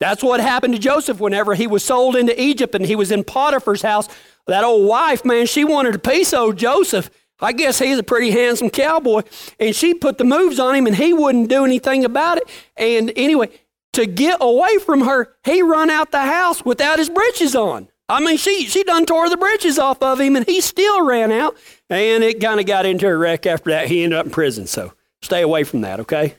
That's 0.00 0.22
what 0.22 0.40
happened 0.40 0.74
to 0.74 0.80
Joseph 0.80 1.18
whenever 1.18 1.54
he 1.54 1.66
was 1.66 1.82
sold 1.82 2.14
into 2.14 2.40
Egypt 2.40 2.74
and 2.74 2.86
he 2.86 2.94
was 2.94 3.10
in 3.10 3.24
Potiphar's 3.24 3.82
house. 3.82 4.08
That 4.46 4.64
old 4.64 4.86
wife, 4.86 5.24
man, 5.24 5.46
she 5.46 5.64
wanted 5.64 5.94
a 5.94 5.98
piece 5.98 6.32
of 6.32 6.56
Joseph. 6.56 7.10
I 7.40 7.52
guess 7.52 7.78
he's 7.78 7.98
a 7.98 8.02
pretty 8.02 8.30
handsome 8.30 8.70
cowboy. 8.70 9.22
And 9.58 9.74
she 9.74 9.94
put 9.94 10.18
the 10.18 10.24
moves 10.24 10.58
on 10.58 10.74
him 10.74 10.86
and 10.86 10.96
he 10.96 11.12
wouldn't 11.12 11.48
do 11.48 11.64
anything 11.64 12.04
about 12.04 12.38
it. 12.38 12.48
And 12.76 13.12
anyway, 13.16 13.50
to 13.94 14.06
get 14.06 14.38
away 14.40 14.78
from 14.78 15.02
her, 15.02 15.34
he 15.44 15.62
run 15.62 15.90
out 15.90 16.10
the 16.10 16.22
house 16.22 16.64
without 16.64 16.98
his 16.98 17.08
breeches 17.08 17.54
on. 17.54 17.88
I 18.08 18.20
mean, 18.20 18.38
she, 18.38 18.66
she 18.66 18.84
done 18.84 19.04
tore 19.04 19.28
the 19.28 19.36
breeches 19.36 19.78
off 19.78 20.02
of 20.02 20.20
him 20.20 20.36
and 20.36 20.46
he 20.46 20.60
still 20.60 21.04
ran 21.04 21.30
out. 21.30 21.56
And 21.90 22.24
it 22.24 22.40
kind 22.40 22.58
of 22.58 22.66
got 22.66 22.86
into 22.86 23.06
a 23.06 23.16
wreck 23.16 23.46
after 23.46 23.70
that. 23.70 23.88
He 23.88 24.02
ended 24.02 24.18
up 24.18 24.26
in 24.26 24.32
prison. 24.32 24.66
So 24.66 24.94
stay 25.20 25.42
away 25.42 25.64
from 25.64 25.82
that, 25.82 26.00
okay? 26.00 26.36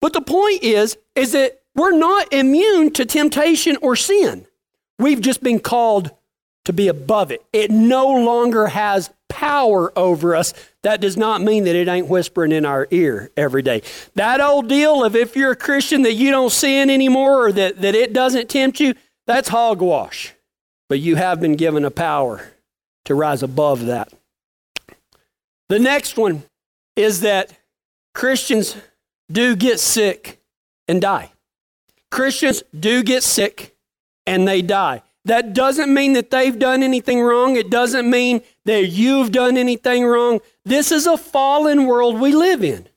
But 0.00 0.12
the 0.12 0.20
point 0.20 0.62
is, 0.62 0.98
is 1.14 1.32
that 1.32 1.62
we're 1.74 1.96
not 1.96 2.32
immune 2.32 2.92
to 2.94 3.04
temptation 3.04 3.76
or 3.80 3.96
sin. 3.96 4.46
We've 4.98 5.20
just 5.20 5.42
been 5.42 5.60
called 5.60 6.10
to 6.64 6.72
be 6.72 6.88
above 6.88 7.30
it. 7.30 7.44
It 7.52 7.70
no 7.70 8.06
longer 8.08 8.66
has 8.66 9.10
power 9.28 9.92
over 9.96 10.34
us. 10.34 10.54
That 10.84 11.00
does 11.00 11.16
not 11.16 11.40
mean 11.40 11.64
that 11.64 11.74
it 11.74 11.88
ain't 11.88 12.08
whispering 12.08 12.52
in 12.52 12.66
our 12.66 12.86
ear 12.90 13.30
every 13.38 13.62
day. 13.62 13.80
That 14.16 14.42
old 14.42 14.68
deal 14.68 15.02
of 15.02 15.16
if 15.16 15.34
you're 15.34 15.52
a 15.52 15.56
Christian 15.56 16.02
that 16.02 16.12
you 16.12 16.30
don't 16.30 16.52
sin 16.52 16.90
anymore 16.90 17.46
or 17.46 17.52
that, 17.52 17.80
that 17.80 17.94
it 17.94 18.12
doesn't 18.12 18.50
tempt 18.50 18.80
you, 18.80 18.94
that's 19.26 19.48
hogwash. 19.48 20.34
But 20.90 21.00
you 21.00 21.16
have 21.16 21.40
been 21.40 21.56
given 21.56 21.86
a 21.86 21.90
power 21.90 22.52
to 23.06 23.14
rise 23.14 23.42
above 23.42 23.86
that. 23.86 24.12
The 25.70 25.78
next 25.78 26.18
one 26.18 26.42
is 26.96 27.20
that 27.20 27.58
Christians 28.12 28.76
do 29.32 29.56
get 29.56 29.80
sick 29.80 30.38
and 30.86 31.00
die. 31.00 31.32
Christians 32.10 32.62
do 32.78 33.02
get 33.02 33.22
sick 33.22 33.74
and 34.26 34.46
they 34.46 34.60
die. 34.60 35.02
That 35.24 35.54
doesn't 35.54 35.92
mean 35.92 36.12
that 36.12 36.30
they've 36.30 36.58
done 36.58 36.82
anything 36.82 37.22
wrong. 37.22 37.56
It 37.56 37.70
doesn't 37.70 38.08
mean 38.10 38.42
that 38.66 38.88
you've 38.88 39.32
done 39.32 39.56
anything 39.56 40.04
wrong. 40.04 40.40
This 40.64 40.90
is 40.90 41.06
a 41.06 41.18
fallen 41.18 41.86
world 41.86 42.18
we 42.18 42.32
live 42.32 42.64
in. 42.64 42.88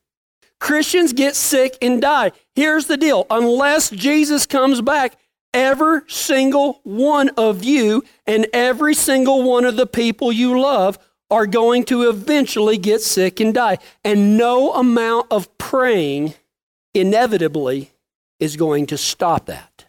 Christians 0.59 1.13
get 1.13 1.36
sick 1.36 1.77
and 1.81 2.01
die. 2.01 2.31
Here's 2.55 2.88
the 2.88 2.97
deal 2.97 3.27
unless 3.29 3.89
Jesus 3.89 4.45
comes 4.45 4.81
back, 4.81 5.17
every 5.53 6.01
single 6.07 6.79
one 6.83 7.29
of 7.38 7.63
you 7.63 8.03
and 8.25 8.47
every 8.53 8.93
single 8.93 9.43
one 9.43 9.65
of 9.65 9.75
the 9.75 9.88
people 9.88 10.31
you 10.31 10.59
love 10.59 10.97
are 11.29 11.45
going 11.45 11.83
to 11.83 12.09
eventually 12.09 12.77
get 12.77 13.01
sick 13.01 13.39
and 13.39 13.53
die. 13.53 13.77
And 14.03 14.38
no 14.38 14.74
amount 14.74 15.27
of 15.29 15.55
praying 15.57 16.33
inevitably 16.93 17.91
is 18.39 18.55
going 18.55 18.86
to 18.88 18.97
stop 18.97 19.47
that. 19.47 19.86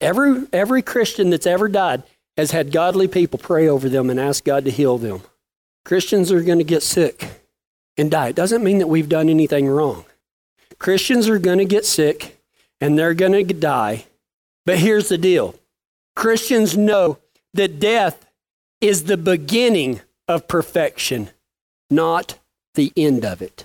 Every, 0.00 0.46
every 0.52 0.82
Christian 0.82 1.30
that's 1.30 1.46
ever 1.46 1.68
died 1.68 2.04
has 2.36 2.50
had 2.52 2.70
godly 2.70 3.08
people 3.08 3.38
pray 3.38 3.66
over 3.68 3.88
them 3.88 4.10
and 4.10 4.20
ask 4.20 4.44
God 4.44 4.64
to 4.66 4.70
heal 4.70 4.98
them. 4.98 5.22
Christians 5.86 6.32
are 6.32 6.42
going 6.42 6.58
to 6.58 6.64
get 6.64 6.82
sick 6.82 7.42
and 7.96 8.10
die. 8.10 8.30
It 8.30 8.36
doesn't 8.36 8.64
mean 8.64 8.78
that 8.78 8.88
we've 8.88 9.08
done 9.08 9.28
anything 9.28 9.68
wrong. 9.68 10.04
Christians 10.80 11.28
are 11.28 11.38
going 11.38 11.58
to 11.58 11.64
get 11.64 11.86
sick 11.86 12.42
and 12.80 12.98
they're 12.98 13.14
going 13.14 13.46
to 13.46 13.54
die. 13.54 14.06
But 14.64 14.78
here's 14.78 15.08
the 15.08 15.16
deal 15.16 15.54
Christians 16.16 16.76
know 16.76 17.18
that 17.54 17.78
death 17.78 18.26
is 18.80 19.04
the 19.04 19.16
beginning 19.16 20.00
of 20.26 20.48
perfection, 20.48 21.30
not 21.88 22.36
the 22.74 22.92
end 22.96 23.24
of 23.24 23.40
it 23.40 23.64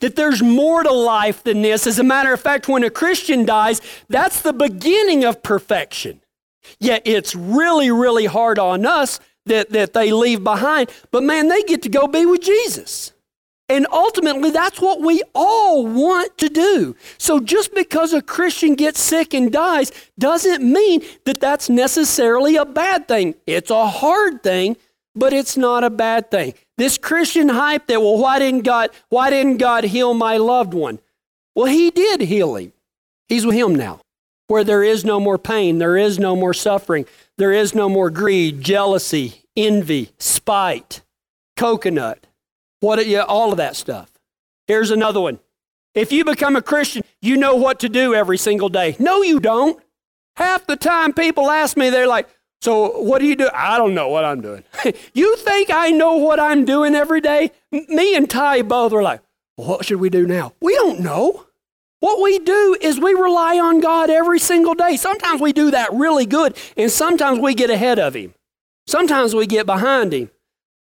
that 0.00 0.14
there's 0.14 0.42
more 0.42 0.82
to 0.82 0.92
life 0.92 1.42
than 1.42 1.62
this. 1.62 1.86
As 1.86 1.98
a 1.98 2.04
matter 2.04 2.32
of 2.32 2.40
fact, 2.40 2.68
when 2.68 2.84
a 2.84 2.90
Christian 2.90 3.44
dies, 3.44 3.80
that's 4.08 4.42
the 4.42 4.52
beginning 4.52 5.24
of 5.24 5.42
perfection. 5.42 6.20
Yet 6.78 7.02
it's 7.06 7.34
really, 7.34 7.90
really 7.90 8.26
hard 8.26 8.58
on 8.58 8.84
us 8.84 9.18
that, 9.50 9.70
that 9.70 9.92
they 9.92 10.10
leave 10.12 10.42
behind. 10.42 10.90
But 11.10 11.22
man, 11.22 11.48
they 11.48 11.62
get 11.62 11.82
to 11.82 11.88
go 11.88 12.06
be 12.08 12.24
with 12.24 12.40
Jesus. 12.40 13.12
And 13.68 13.86
ultimately, 13.92 14.50
that's 14.50 14.80
what 14.80 15.00
we 15.00 15.22
all 15.32 15.86
want 15.86 16.36
to 16.38 16.48
do. 16.48 16.96
So 17.18 17.38
just 17.38 17.72
because 17.72 18.12
a 18.12 18.20
Christian 18.20 18.74
gets 18.74 19.00
sick 19.00 19.32
and 19.32 19.52
dies 19.52 19.92
doesn't 20.18 20.60
mean 20.60 21.02
that 21.24 21.40
that's 21.40 21.70
necessarily 21.70 22.56
a 22.56 22.64
bad 22.64 23.06
thing. 23.06 23.36
It's 23.46 23.70
a 23.70 23.86
hard 23.86 24.42
thing, 24.42 24.76
but 25.14 25.32
it's 25.32 25.56
not 25.56 25.84
a 25.84 25.90
bad 25.90 26.32
thing. 26.32 26.54
This 26.78 26.98
Christian 26.98 27.48
hype 27.48 27.86
that, 27.86 28.00
well, 28.00 28.18
why 28.18 28.40
didn't 28.40 28.62
God, 28.62 28.90
why 29.08 29.30
didn't 29.30 29.58
God 29.58 29.84
heal 29.84 30.14
my 30.14 30.36
loved 30.36 30.74
one? 30.74 30.98
Well, 31.54 31.66
he 31.66 31.90
did 31.90 32.22
heal 32.22 32.56
him. 32.56 32.72
He's 33.28 33.46
with 33.46 33.54
him 33.54 33.76
now, 33.76 34.00
where 34.48 34.64
there 34.64 34.82
is 34.82 35.04
no 35.04 35.20
more 35.20 35.38
pain, 35.38 35.78
there 35.78 35.96
is 35.96 36.18
no 36.18 36.34
more 36.34 36.54
suffering, 36.54 37.06
there 37.38 37.52
is 37.52 37.72
no 37.72 37.88
more 37.88 38.10
greed, 38.10 38.62
jealousy, 38.62 39.39
envy, 39.56 40.12
spite, 40.18 41.02
coconut, 41.56 42.26
what 42.80 43.06
yeah, 43.06 43.22
all 43.22 43.50
of 43.50 43.58
that 43.58 43.76
stuff. 43.76 44.10
Here's 44.66 44.90
another 44.90 45.20
one. 45.20 45.40
If 45.94 46.12
you 46.12 46.24
become 46.24 46.56
a 46.56 46.62
Christian, 46.62 47.02
you 47.20 47.36
know 47.36 47.56
what 47.56 47.80
to 47.80 47.88
do 47.88 48.14
every 48.14 48.38
single 48.38 48.68
day. 48.68 48.96
No, 48.98 49.22
you 49.22 49.40
don't. 49.40 49.82
Half 50.36 50.66
the 50.66 50.76
time 50.76 51.12
people 51.12 51.50
ask 51.50 51.76
me, 51.76 51.90
they're 51.90 52.06
like, 52.06 52.28
so, 52.62 53.00
what 53.00 53.20
do 53.20 53.26
you 53.26 53.36
do? 53.36 53.48
I 53.54 53.78
don't 53.78 53.94
know 53.94 54.08
what 54.08 54.24
I'm 54.24 54.42
doing. 54.42 54.64
you 55.14 55.36
think 55.36 55.70
I 55.70 55.90
know 55.90 56.16
what 56.16 56.38
I'm 56.38 56.64
doing 56.64 56.94
every 56.94 57.20
day? 57.22 57.52
Me 57.72 58.14
and 58.14 58.28
Ty 58.28 58.62
both 58.62 58.92
are 58.92 59.02
like, 59.02 59.22
what 59.56 59.86
should 59.86 59.98
we 59.98 60.10
do 60.10 60.26
now? 60.26 60.52
We 60.60 60.74
don't 60.74 61.00
know. 61.00 61.46
What 62.00 62.22
we 62.22 62.38
do 62.38 62.76
is 62.80 62.98
we 62.98 63.12
rely 63.12 63.58
on 63.58 63.80
God 63.80 64.08
every 64.10 64.38
single 64.38 64.74
day. 64.74 64.96
Sometimes 64.96 65.40
we 65.40 65.52
do 65.52 65.70
that 65.70 65.92
really 65.92 66.26
good, 66.26 66.56
and 66.76 66.90
sometimes 66.90 67.40
we 67.40 67.54
get 67.54 67.70
ahead 67.70 67.98
of 67.98 68.14
Him. 68.14 68.34
Sometimes 68.86 69.34
we 69.34 69.46
get 69.46 69.66
behind 69.66 70.12
Him. 70.12 70.30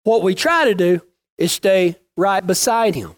What 0.03 0.23
we 0.23 0.35
try 0.35 0.65
to 0.65 0.75
do 0.75 1.01
is 1.37 1.51
stay 1.51 1.97
right 2.17 2.45
beside 2.45 2.95
Him. 2.95 3.15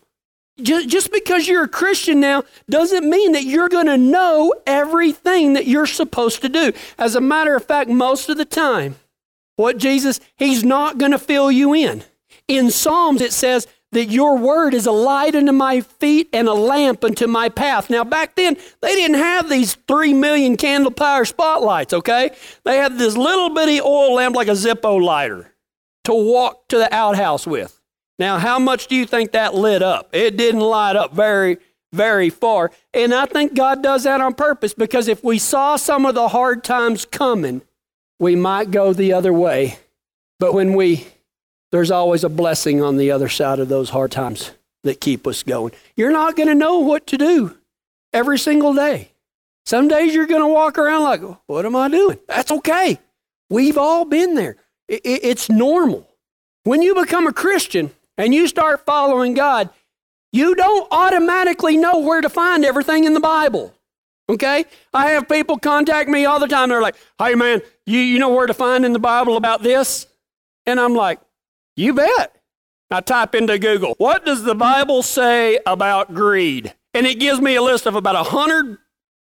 Just, 0.62 1.12
because 1.12 1.48
you're 1.48 1.64
a 1.64 1.70
Christian 1.70 2.20
now 2.20 2.44
doesn't 2.70 3.10
mean 3.10 3.32
that 3.32 3.46
you're 3.46 3.70
going 3.70 3.88
to 3.88 3.98
know 3.98 4.54
everything 4.68 5.54
that 5.54 5.66
you're 5.66 5.88
supposed 5.88 6.42
to 6.42 6.50
do. 6.50 6.74
As 6.98 7.16
a 7.16 7.22
matter 7.22 7.56
of 7.56 7.66
fact, 7.66 7.90
most 7.90 8.30
of 8.30 8.38
the 8.38 8.46
time, 8.46 8.96
what 9.56 9.78
Jesus, 9.78 10.20
He's 10.36 10.64
not 10.64 10.98
going 10.98 11.12
to 11.12 11.20
fill 11.20 11.52
you 11.52 11.74
in. 11.74 12.04
In 12.48 12.70
Psalms, 12.70 13.22
it 13.22 13.34
says 13.34 13.68
that 13.91 14.10
your 14.10 14.38
word 14.38 14.74
is 14.74 14.86
a 14.86 14.91
light 14.91 15.36
unto 15.36 15.51
my 15.51 15.81
feet 15.81 16.29
and 16.31 16.48
a 16.48 16.53
lamp 16.53 17.03
unto 17.03 17.27
my 17.27 17.50
path. 17.50 17.89
Now, 17.89 18.03
back 18.03 18.36
then, 18.36 18.55
they 18.81 18.95
didn't 18.95 19.17
have 19.17 19.50
these 19.50 19.75
three 19.88 20.13
million 20.13 20.55
candle 20.57 20.91
power 20.91 21.25
spotlights, 21.25 21.93
okay? 21.93 22.31
They 22.63 22.77
had 22.77 22.98
this 22.98 23.17
little 23.17 23.50
bitty 23.50 23.81
oil 23.81 24.15
lamp 24.15 24.36
like 24.36 24.48
a 24.48 24.51
Zippo 24.51 25.01
lighter 25.01 25.53
to 26.05 26.13
walk 26.13 26.67
to 26.69 26.77
the 26.77 26.93
outhouse 26.93 27.45
with. 27.45 27.79
Now, 28.17 28.38
how 28.38 28.60
much 28.60 28.88
do 28.88 28.95
you 28.95 29.05
think 29.05 29.31
that 29.31 29.55
lit 29.55 29.81
up? 29.81 30.10
It 30.13 30.38
didn't 30.38 30.62
light 30.62 30.95
up 30.95 31.13
very, 31.13 31.57
very 31.91 32.29
far. 32.29 32.71
And 32.93 33.13
I 33.13 33.25
think 33.25 33.55
God 33.55 33.83
does 33.83 34.03
that 34.03 34.21
on 34.21 34.36
purpose 34.36 34.74
because 34.74 35.07
if 35.07 35.24
we 35.24 35.38
saw 35.39 35.75
some 35.75 36.05
of 36.05 36.15
the 36.15 36.27
hard 36.29 36.63
times 36.63 37.03
coming, 37.03 37.62
we 38.19 38.36
might 38.36 38.71
go 38.71 38.93
the 38.93 39.13
other 39.13 39.33
way. 39.33 39.79
But 40.39 40.53
when 40.53 40.74
we, 40.74 41.07
there's 41.72 41.92
always 41.92 42.24
a 42.24 42.30
blessing 42.30 42.82
on 42.82 42.98
the 42.98 43.12
other 43.12 43.30
side 43.30 43.60
of 43.60 43.70
those 43.70 43.90
hard 43.90 44.12
times 44.12 44.51
that 44.84 45.01
keep 45.01 45.25
us 45.28 45.44
going. 45.44 45.74
You're 45.96 46.12
not 46.12 46.36
going 46.36 46.50
to 46.50 46.56
know 46.56 46.80
what 46.80 47.08
to 47.08 47.18
do 47.18 47.58
every 48.13 48.40
single 48.40 48.74
day. 48.74 49.12
Some 49.66 49.88
days 49.88 50.13
you're 50.13 50.28
going 50.28 50.42
to 50.42 50.48
walk 50.48 50.78
around 50.78 51.04
like, 51.04 51.22
what 51.46 51.66
am 51.66 51.75
I 51.75 51.88
doing? 51.88 52.20
That's 52.28 52.51
okay. 52.51 53.00
We've 53.50 53.78
all 53.78 54.06
been 54.06 54.36
there. 54.36 54.58
It's 54.88 55.50
normal. 55.50 56.08
When 56.63 56.82
you 56.82 56.96
become 56.96 57.28
a 57.28 57.34
Christian, 57.34 57.92
and 58.18 58.34
you 58.34 58.48
start 58.48 58.86
following 58.86 59.34
God, 59.34 59.70
you 60.32 60.54
don't 60.56 60.88
automatically 60.92 61.75
know 61.75 62.00
where 62.00 62.22
to 62.22 62.30
find 62.30 62.63
everything 62.63 63.06
in 63.06 63.13
the 63.13 63.20
Bible. 63.20 63.74
Okay? 64.30 64.66
I 64.94 65.12
have 65.12 65.28
people 65.28 65.58
contact 65.58 66.08
me 66.08 66.25
all 66.25 66.40
the 66.40 66.48
time. 66.48 66.70
They're 66.70 66.82
like, 66.82 66.96
hey, 67.18 67.36
man, 67.36 67.62
you, 67.86 68.00
you 68.00 68.20
know 68.20 68.30
where 68.30 68.48
to 68.48 68.54
find 68.54 68.86
in 68.86 68.94
the 68.94 69.00
Bible 69.00 69.38
about 69.38 69.63
this? 69.63 70.08
And 70.66 70.80
I'm 70.80 70.94
like, 70.94 71.20
you 71.75 71.94
bet. 71.94 72.36
I 72.90 73.00
type 73.00 73.36
into 73.36 73.58
Google, 73.58 73.96
what 73.98 74.25
does 74.25 74.44
the 74.44 74.56
Bible 74.56 75.01
say 75.01 75.60
about 75.66 76.13
greed? 76.13 76.74
And 76.94 77.08
it 77.08 77.20
gives 77.20 77.40
me 77.40 77.56
a 77.56 77.62
list 77.62 77.86
of 77.86 77.96
about 77.96 78.16
100 78.16 78.78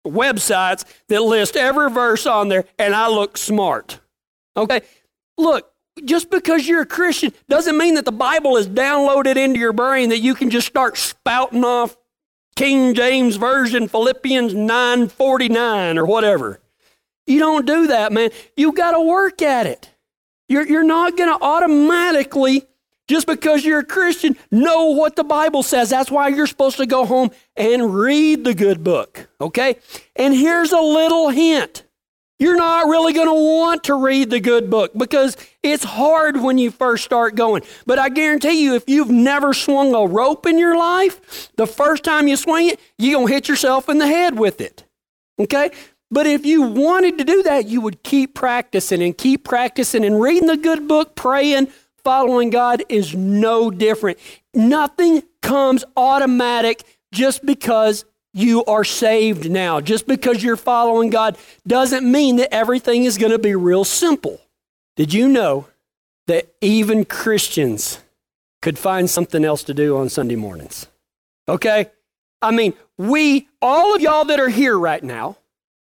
websites 0.07 0.85
that 1.09 1.21
list 1.21 1.57
every 1.57 1.91
verse 1.91 2.27
on 2.27 2.49
there, 2.49 2.65
and 2.79 2.95
I 2.95 3.09
look 3.09 3.37
smart. 3.37 4.01
Okay? 4.57 4.81
Look, 5.37 5.71
just 6.05 6.31
because 6.31 6.67
you're 6.67 6.83
a 6.83 6.87
Christian 6.87 7.33
doesn't 7.49 7.77
mean 7.77 7.95
that 7.95 8.07
the 8.07 8.13
Bible 8.13 8.57
is 8.57 8.67
downloaded 8.67 9.37
into 9.37 9.59
your 9.61 9.75
brain 9.75 10.09
that 10.09 10.21
you 10.21 10.35
can 10.35 10.49
just 10.51 10.67
start 10.67 10.97
spouting 10.97 11.65
off 11.65 11.97
King 12.57 12.95
James 12.95 13.37
Version, 13.37 13.89
Philippians 13.89 14.55
9:49 14.55 15.99
or 15.99 16.07
whatever. 16.07 16.61
You 17.27 17.39
don't 17.39 17.67
do 17.67 17.87
that, 17.89 18.13
man. 18.13 18.31
You've 18.57 18.75
got 18.75 18.93
to 18.93 19.01
work 19.01 19.41
at 19.43 19.67
it. 19.67 19.91
You're, 20.51 20.67
you're 20.67 20.83
not 20.83 21.17
going 21.17 21.31
to 21.31 21.43
automatically, 21.43 22.67
just 23.07 23.29
because 23.29 23.65
you're 23.65 23.79
a 23.79 23.85
Christian, 23.85 24.37
know 24.51 24.87
what 24.87 25.15
the 25.15 25.23
Bible 25.23 25.63
says. 25.63 25.91
That's 25.91 26.11
why 26.11 26.27
you're 26.27 26.49
supposed 26.49 26.77
to 26.79 26.87
go 26.87 27.07
home 27.07 27.31
and 27.57 27.95
read 27.95 28.43
the 28.43 28.53
good 28.53 28.83
book, 28.83 29.29
okay? 29.41 29.77
And 30.17 30.35
here's 30.35 30.73
a 30.73 30.81
little 30.81 31.29
hint 31.29 31.85
You're 32.41 32.57
not 32.57 32.89
really 32.89 33.13
going 33.13 33.29
to 33.29 33.33
want 33.33 33.85
to 33.85 33.95
read 33.95 34.31
the 34.31 34.41
good 34.41 34.69
book 34.71 34.91
because 34.97 35.37
it's 35.63 35.85
hard 35.85 36.43
when 36.43 36.59
you 36.59 36.73
first 36.73 37.05
start 37.05 37.37
going. 37.37 37.63
But 37.87 38.01
I 38.01 38.09
guarantee 38.09 38.65
you, 38.65 38.75
if 38.75 38.89
you've 38.89 39.09
never 39.09 39.55
swung 39.55 39.95
a 39.95 40.05
rope 40.05 40.47
in 40.47 40.59
your 40.59 40.77
life, 40.77 41.53
the 41.55 41.67
first 41.69 42.03
time 42.03 42.27
you 42.27 42.37
swing 42.37 42.71
it, 42.71 42.81
you're 42.99 43.15
going 43.15 43.29
to 43.29 43.33
hit 43.33 43.49
yourself 43.49 43.89
in 43.89 43.99
the 43.99 44.09
head 44.09 44.37
with 44.37 44.61
it. 44.61 44.83
Okay? 45.39 45.71
But 46.11 46.27
if 46.27 46.45
you 46.45 46.63
wanted 46.63 47.19
to 47.19 47.25
do 47.25 47.43
that, 47.45 47.69
you 47.69 47.81
would 47.81 48.03
keep 48.03 48.35
practicing 48.35 49.03
and 49.03 49.17
keep 49.17 49.45
practicing 49.45 50.05
and 50.05 50.21
reading 50.21 50.49
the 50.49 50.57
good 50.57 50.89
book, 50.89 51.15
praying, 51.15 51.69
following 52.03 52.51
God 52.51 52.83
is 52.89 53.15
no 53.15 53.71
different. 53.71 54.19
Nothing 54.53 55.23
comes 55.41 55.85
automatic 55.97 56.83
just 57.13 57.47
because 57.47 58.05
you 58.33 58.65
are 58.65 58.85
saved 58.85 59.51
now. 59.51 59.81
Just 59.81 60.07
because 60.07 60.43
you're 60.43 60.57
following 60.57 61.11
God 61.11 61.39
doesn't 61.67 62.11
mean 62.11 62.37
that 62.37 62.53
everything 62.53 63.05
is 63.05 63.19
going 63.19 63.33
to 63.33 63.39
be 63.39 63.55
real 63.55 63.85
simple. 63.85 64.41
Did 64.97 65.13
you 65.15 65.29
know 65.29 65.67
that 66.27 66.53
even 66.61 67.05
Christians 67.05 68.01
could 68.63 68.79
find 68.79 69.09
something 69.09 69.45
else 69.45 69.65
to 69.65 69.75
do 69.75 69.97
on 69.97 70.09
Sunday 70.09 70.37
mornings? 70.37 70.87
Okay? 71.49 71.91
I 72.43 72.51
mean, 72.51 72.75
we, 72.97 73.49
all 73.61 73.95
of 73.95 74.01
y'all 74.01 74.25
that 74.27 74.41
are 74.41 74.49
here 74.49 74.79
right 74.79 75.03
now, 75.03 75.37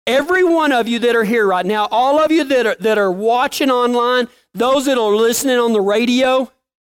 every 0.08 0.44
one 0.44 0.72
of 0.72 0.88
you 0.88 0.98
that 1.00 1.16
are 1.16 1.24
here 1.24 1.46
right 1.46 1.66
now, 1.66 1.88
all 1.92 2.20
of 2.20 2.32
you 2.32 2.44
that 2.46 2.66
are, 2.66 2.76
that 2.80 2.98
are 2.98 3.12
watching 3.12 3.70
online, 3.70 4.28
those 4.54 4.86
that 4.86 4.98
are 4.98 5.16
listening 5.16 5.58
on 5.58 5.74
the 5.74 5.82
radio, 5.82 6.52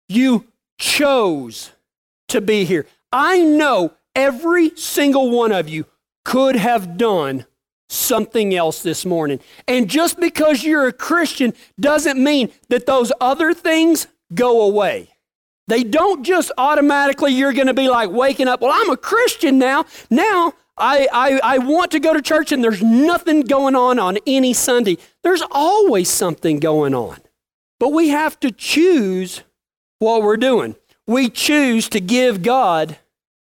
you 0.09 0.47
chose 0.79 1.73
to 2.29 2.41
be 2.41 2.65
here. 2.65 2.87
I 3.11 3.39
know 3.39 3.95
every 4.15 4.77
single 4.77 5.31
one 5.31 5.51
of 5.51 5.69
you 5.69 5.87
could 6.25 6.57
have 6.57 6.99
done 6.99 7.47
something 7.89 8.55
else 8.55 8.83
this 8.83 9.07
morning. 9.07 9.41
And 9.67 9.89
just 9.89 10.21
because 10.21 10.63
you're 10.63 10.87
a 10.87 10.93
Christian 10.93 11.55
doesn't 11.81 12.23
mean 12.23 12.51
that 12.69 12.85
those 12.85 13.11
other 13.21 13.55
things 13.55 14.07
go 14.35 14.63
away. 14.63 15.09
They 15.69 15.85
don't 15.85 16.23
just 16.23 16.53
automatically, 16.59 17.33
you're 17.33 17.53
going 17.53 17.67
to 17.67 17.75
be 17.75 17.89
like 17.89 18.11
waking 18.11 18.49
up, 18.49 18.61
well, 18.61 18.73
I'm 18.75 18.91
a 18.91 18.97
Christian 18.97 19.59
now. 19.59 19.87
Now 20.11 20.55
I, 20.79 21.09
I, 21.13 21.41
I 21.43 21.59
want 21.59 21.91
to 21.93 22.01
go 22.01 22.15
to 22.15 22.23
church 22.23 22.53
and 22.53 22.63
there's 22.63 22.83
nothing 22.83 23.43
going 23.43 23.75
on 23.75 23.99
on 23.99 24.19
any 24.27 24.53
Sunday. 24.53 24.99
There's 25.23 25.43
always 25.51 26.09
something 26.09 26.59
going 26.59 26.95
on. 26.95 27.19
But 27.81 27.91
we 27.91 28.09
have 28.09 28.39
to 28.41 28.51
choose 28.51 29.43
what 29.99 30.23
we're 30.23 30.37
doing. 30.37 30.77
We 31.07 31.31
choose 31.31 31.89
to 31.91 32.01
give 32.01 32.43
God 32.43 32.99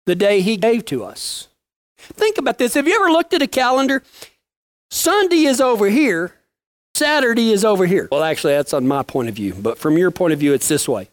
the 0.05 0.15
day 0.15 0.41
He 0.41 0.57
gave 0.57 0.85
to 0.85 1.03
us. 1.03 1.47
Think 1.97 2.37
about 2.37 2.57
this. 2.57 2.73
Have 2.73 2.87
you 2.87 2.95
ever 2.95 3.11
looked 3.11 3.33
at 3.33 3.41
a 3.41 3.47
calendar? 3.47 4.03
Sunday 4.89 5.43
is 5.45 5.61
over 5.61 5.89
here, 5.89 6.33
Saturday 6.95 7.51
is 7.51 7.63
over 7.63 7.85
here. 7.85 8.09
Well, 8.11 8.23
actually, 8.23 8.53
that's 8.53 8.73
on 8.73 8.87
my 8.87 9.03
point 9.03 9.29
of 9.29 9.35
view, 9.35 9.53
but 9.53 9.77
from 9.77 9.97
your 9.97 10.11
point 10.11 10.33
of 10.33 10.39
view, 10.39 10.53
it's 10.53 10.67
this 10.67 10.87
way 10.87 11.09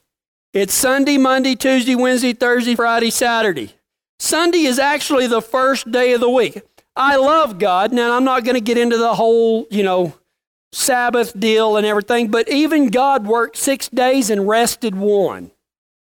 it's 0.52 0.75
Sunday, 0.75 1.18
Monday, 1.18 1.54
Tuesday, 1.54 1.94
Wednesday, 1.94 2.32
Thursday, 2.32 2.75
Friday, 2.75 3.10
Saturday. 3.10 3.75
Sunday 4.18 4.64
is 4.64 4.78
actually 4.78 5.26
the 5.26 5.42
first 5.42 5.90
day 5.90 6.12
of 6.12 6.20
the 6.20 6.30
week. 6.30 6.60
I 6.96 7.16
love 7.16 7.58
God. 7.58 7.92
Now, 7.92 8.16
I'm 8.16 8.25
not 8.25 8.44
going 8.44 8.56
to 8.56 8.60
get 8.60 8.76
into 8.76 8.96
the 8.96 9.14
whole, 9.14 9.66
you 9.70 9.82
know, 9.84 10.14
Sabbath 10.72 11.38
deal 11.38 11.76
and 11.76 11.87
everything, 11.87 12.28
but 12.28 12.48
even 12.48 12.90
God 12.90 13.26
worked 13.26 13.56
six 13.56 13.88
days 13.88 14.28
and 14.28 14.46
rested 14.48 14.94
one. 14.94 15.50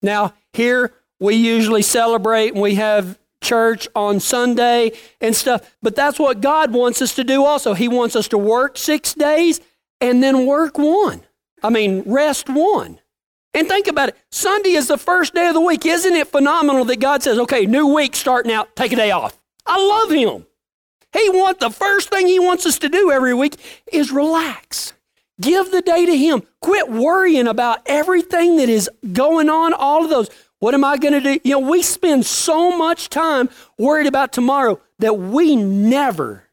Now, 0.00 0.34
here 0.52 0.92
we 1.18 1.34
usually 1.34 1.82
celebrate 1.82 2.52
and 2.52 2.62
we 2.62 2.76
have 2.76 3.18
church 3.42 3.88
on 3.94 4.20
Sunday 4.20 4.92
and 5.20 5.36
stuff. 5.36 5.76
But 5.82 5.96
that's 5.96 6.18
what 6.18 6.40
God 6.40 6.72
wants 6.72 7.02
us 7.02 7.14
to 7.16 7.24
do 7.24 7.44
also. 7.44 7.74
He 7.74 7.88
wants 7.88 8.16
us 8.16 8.28
to 8.28 8.38
work 8.38 8.78
six 8.78 9.14
days 9.14 9.60
and 10.00 10.22
then 10.22 10.46
work 10.46 10.78
one. 10.78 11.22
I 11.62 11.70
mean, 11.70 12.02
rest 12.06 12.48
one. 12.48 13.00
And 13.54 13.68
think 13.68 13.86
about 13.86 14.10
it 14.10 14.16
Sunday 14.30 14.70
is 14.70 14.88
the 14.88 14.98
first 14.98 15.34
day 15.34 15.46
of 15.46 15.54
the 15.54 15.60
week. 15.60 15.86
Isn't 15.86 16.14
it 16.14 16.28
phenomenal 16.28 16.84
that 16.86 17.00
God 17.00 17.22
says, 17.22 17.38
okay, 17.38 17.66
new 17.66 17.94
week 17.94 18.16
starting 18.16 18.52
out, 18.52 18.74
take 18.76 18.92
a 18.92 18.96
day 18.96 19.12
off? 19.12 19.38
I 19.64 19.78
love 19.78 20.10
Him. 20.10 20.46
He 21.12 21.30
wants 21.30 21.60
the 21.60 21.70
first 21.70 22.10
thing 22.10 22.26
He 22.26 22.40
wants 22.40 22.66
us 22.66 22.78
to 22.80 22.88
do 22.88 23.12
every 23.12 23.32
week 23.32 23.56
is 23.92 24.10
relax. 24.10 24.92
Give 25.40 25.70
the 25.70 25.82
day 25.82 26.04
to 26.04 26.16
Him. 26.16 26.42
Quit 26.60 26.90
worrying 26.90 27.46
about 27.46 27.80
everything 27.86 28.56
that 28.56 28.68
is 28.68 28.90
going 29.12 29.48
on, 29.48 29.72
all 29.72 30.04
of 30.04 30.10
those. 30.10 30.28
What 30.58 30.74
am 30.74 30.84
I 30.84 30.96
going 30.96 31.14
to 31.14 31.20
do? 31.20 31.40
You 31.44 31.52
know, 31.52 31.68
we 31.70 31.82
spend 31.82 32.26
so 32.26 32.76
much 32.76 33.08
time 33.08 33.50
worried 33.78 34.06
about 34.06 34.32
tomorrow 34.32 34.80
that 34.98 35.14
we 35.14 35.56
never 35.56 36.44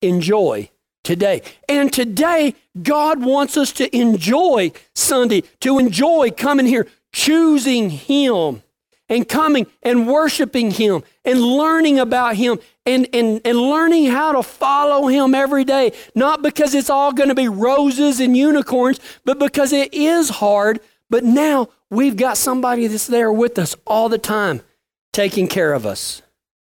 enjoy 0.00 0.70
today. 1.06 1.40
And 1.68 1.92
today, 1.92 2.54
God 2.82 3.24
wants 3.24 3.56
us 3.56 3.72
to 3.74 3.96
enjoy 3.96 4.72
Sunday, 4.94 5.42
to 5.60 5.78
enjoy 5.78 6.32
coming 6.32 6.66
here, 6.66 6.86
choosing 7.12 7.90
Him, 7.90 8.62
and 9.08 9.28
coming 9.28 9.68
and 9.84 10.08
worshiping 10.08 10.72
Him, 10.72 11.04
and 11.24 11.40
learning 11.40 12.00
about 12.00 12.34
Him, 12.34 12.58
and, 12.84 13.08
and, 13.14 13.40
and 13.44 13.56
learning 13.56 14.06
how 14.06 14.32
to 14.32 14.42
follow 14.42 15.06
Him 15.06 15.32
every 15.32 15.64
day. 15.64 15.92
Not 16.16 16.42
because 16.42 16.74
it's 16.74 16.90
all 16.90 17.12
going 17.12 17.28
to 17.28 17.36
be 17.36 17.48
roses 17.48 18.18
and 18.18 18.36
unicorns, 18.36 18.98
but 19.24 19.38
because 19.38 19.72
it 19.72 19.94
is 19.94 20.28
hard. 20.28 20.80
But 21.08 21.22
now 21.22 21.68
we've 21.88 22.16
got 22.16 22.36
somebody 22.36 22.88
that's 22.88 23.06
there 23.06 23.32
with 23.32 23.60
us 23.60 23.76
all 23.86 24.08
the 24.08 24.18
time, 24.18 24.60
taking 25.12 25.46
care 25.46 25.72
of 25.72 25.86
us. 25.86 26.20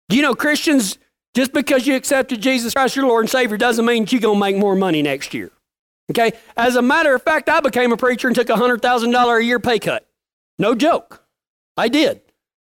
Do 0.10 0.16
you 0.16 0.24
know 0.24 0.34
Christians, 0.34 0.98
just 1.34 1.54
because 1.54 1.88
you 1.88 1.96
accepted 1.96 2.42
Jesus 2.42 2.74
Christ 2.74 2.96
your 2.96 3.08
Lord 3.08 3.24
and 3.24 3.30
Savior 3.30 3.58
doesn't 3.58 3.86
mean 3.86 4.06
you're 4.10 4.22
going 4.22 4.36
to 4.36 4.40
make 4.40 4.58
more 4.58 4.76
money 4.76 5.02
next 5.02 5.34
year. 5.34 5.52
Okay? 6.12 6.34
As 6.56 6.76
a 6.76 6.82
matter 6.82 7.16
of 7.16 7.24
fact, 7.24 7.50
I 7.50 7.60
became 7.60 7.92
a 7.92 7.98
preacher 7.98 8.28
and 8.28 8.36
took 8.36 8.50
a 8.50 8.54
$100,000 8.54 9.40
a 9.40 9.44
year 9.44 9.60
pay 9.60 9.80
cut. 9.80 10.06
No 10.60 10.76
joke. 10.76 11.24
I 11.76 11.88
did. 11.88 12.22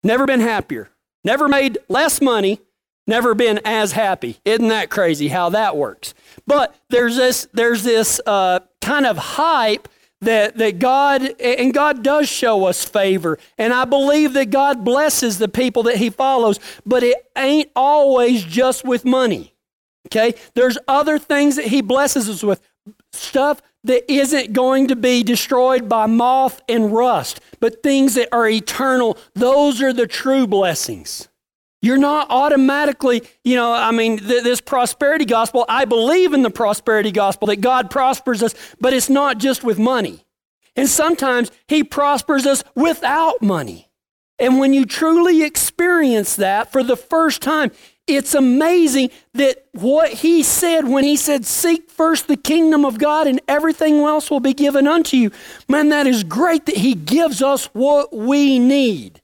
Never 0.03 0.25
been 0.25 0.39
happier. 0.39 0.89
Never 1.23 1.47
made 1.47 1.77
less 1.89 2.21
money. 2.21 2.61
Never 3.07 3.35
been 3.35 3.59
as 3.65 3.91
happy. 3.91 4.39
Isn't 4.45 4.69
that 4.69 4.89
crazy 4.89 5.27
how 5.27 5.49
that 5.49 5.75
works? 5.75 6.13
But 6.47 6.75
there's 6.89 7.15
this, 7.15 7.47
there's 7.53 7.83
this 7.83 8.21
uh, 8.25 8.59
kind 8.81 9.05
of 9.05 9.17
hype 9.17 9.87
that, 10.21 10.57
that 10.57 10.79
God, 10.79 11.21
and 11.39 11.73
God 11.73 12.03
does 12.03 12.27
show 12.27 12.65
us 12.65 12.83
favor. 12.83 13.37
And 13.57 13.73
I 13.73 13.85
believe 13.85 14.33
that 14.33 14.49
God 14.49 14.83
blesses 14.83 15.37
the 15.37 15.47
people 15.47 15.83
that 15.83 15.97
He 15.97 16.09
follows, 16.09 16.59
but 16.85 17.03
it 17.03 17.17
ain't 17.37 17.69
always 17.75 18.43
just 18.43 18.85
with 18.85 19.05
money. 19.05 19.53
Okay? 20.07 20.35
There's 20.53 20.77
other 20.87 21.19
things 21.19 21.55
that 21.57 21.65
He 21.65 21.81
blesses 21.81 22.29
us 22.29 22.43
with, 22.43 22.61
stuff 23.11 23.61
that 23.83 24.11
isn't 24.11 24.53
going 24.53 24.87
to 24.87 24.95
be 24.95 25.23
destroyed 25.23 25.87
by 25.87 26.07
moth 26.07 26.61
and 26.67 26.91
rust, 26.91 27.39
but 27.59 27.83
things 27.83 28.15
that 28.15 28.29
are 28.31 28.47
eternal. 28.49 29.17
Those 29.33 29.81
are 29.81 29.93
the 29.93 30.07
true 30.07 30.47
blessings. 30.47 31.27
You're 31.85 31.97
not 31.97 32.31
automatically, 32.31 33.21
you 33.43 33.55
know, 33.55 33.71
I 33.71 33.91
mean, 33.91 34.17
th- 34.17 34.43
this 34.43 34.59
prosperity 34.59 35.23
gospel, 35.23 35.65
I 35.69 35.85
believe 35.85 36.33
in 36.33 36.41
the 36.41 36.49
prosperity 36.49 37.11
gospel 37.11 37.45
that 37.49 37.57
God 37.61 37.91
prospers 37.91 38.41
us, 38.41 38.55
but 38.81 38.91
it's 38.91 39.07
not 39.07 39.37
just 39.37 39.63
with 39.63 39.77
money. 39.77 40.25
And 40.75 40.89
sometimes 40.89 41.51
He 41.67 41.83
prospers 41.83 42.47
us 42.47 42.63
without 42.73 43.43
money. 43.43 43.91
And 44.39 44.57
when 44.57 44.73
you 44.73 44.87
truly 44.87 45.43
experience 45.43 46.35
that 46.37 46.71
for 46.71 46.81
the 46.81 46.97
first 46.97 47.43
time, 47.43 47.71
it's 48.07 48.33
amazing 48.33 49.11
that 49.35 49.65
what 49.73 50.11
He 50.11 50.41
said 50.41 50.87
when 50.87 51.03
He 51.03 51.15
said, 51.15 51.45
Seek 51.45 51.91
first 51.91 52.27
the 52.27 52.35
kingdom 52.35 52.83
of 52.83 52.97
God 52.97 53.27
and 53.27 53.39
everything 53.47 53.99
else 53.99 54.31
will 54.31 54.39
be 54.39 54.55
given 54.55 54.87
unto 54.87 55.17
you. 55.17 55.29
Man, 55.69 55.89
that 55.89 56.07
is 56.07 56.23
great 56.23 56.65
that 56.65 56.77
He 56.77 56.95
gives 56.95 57.43
us 57.43 57.65
what 57.73 58.11
we 58.11 58.57
need. 58.57 59.21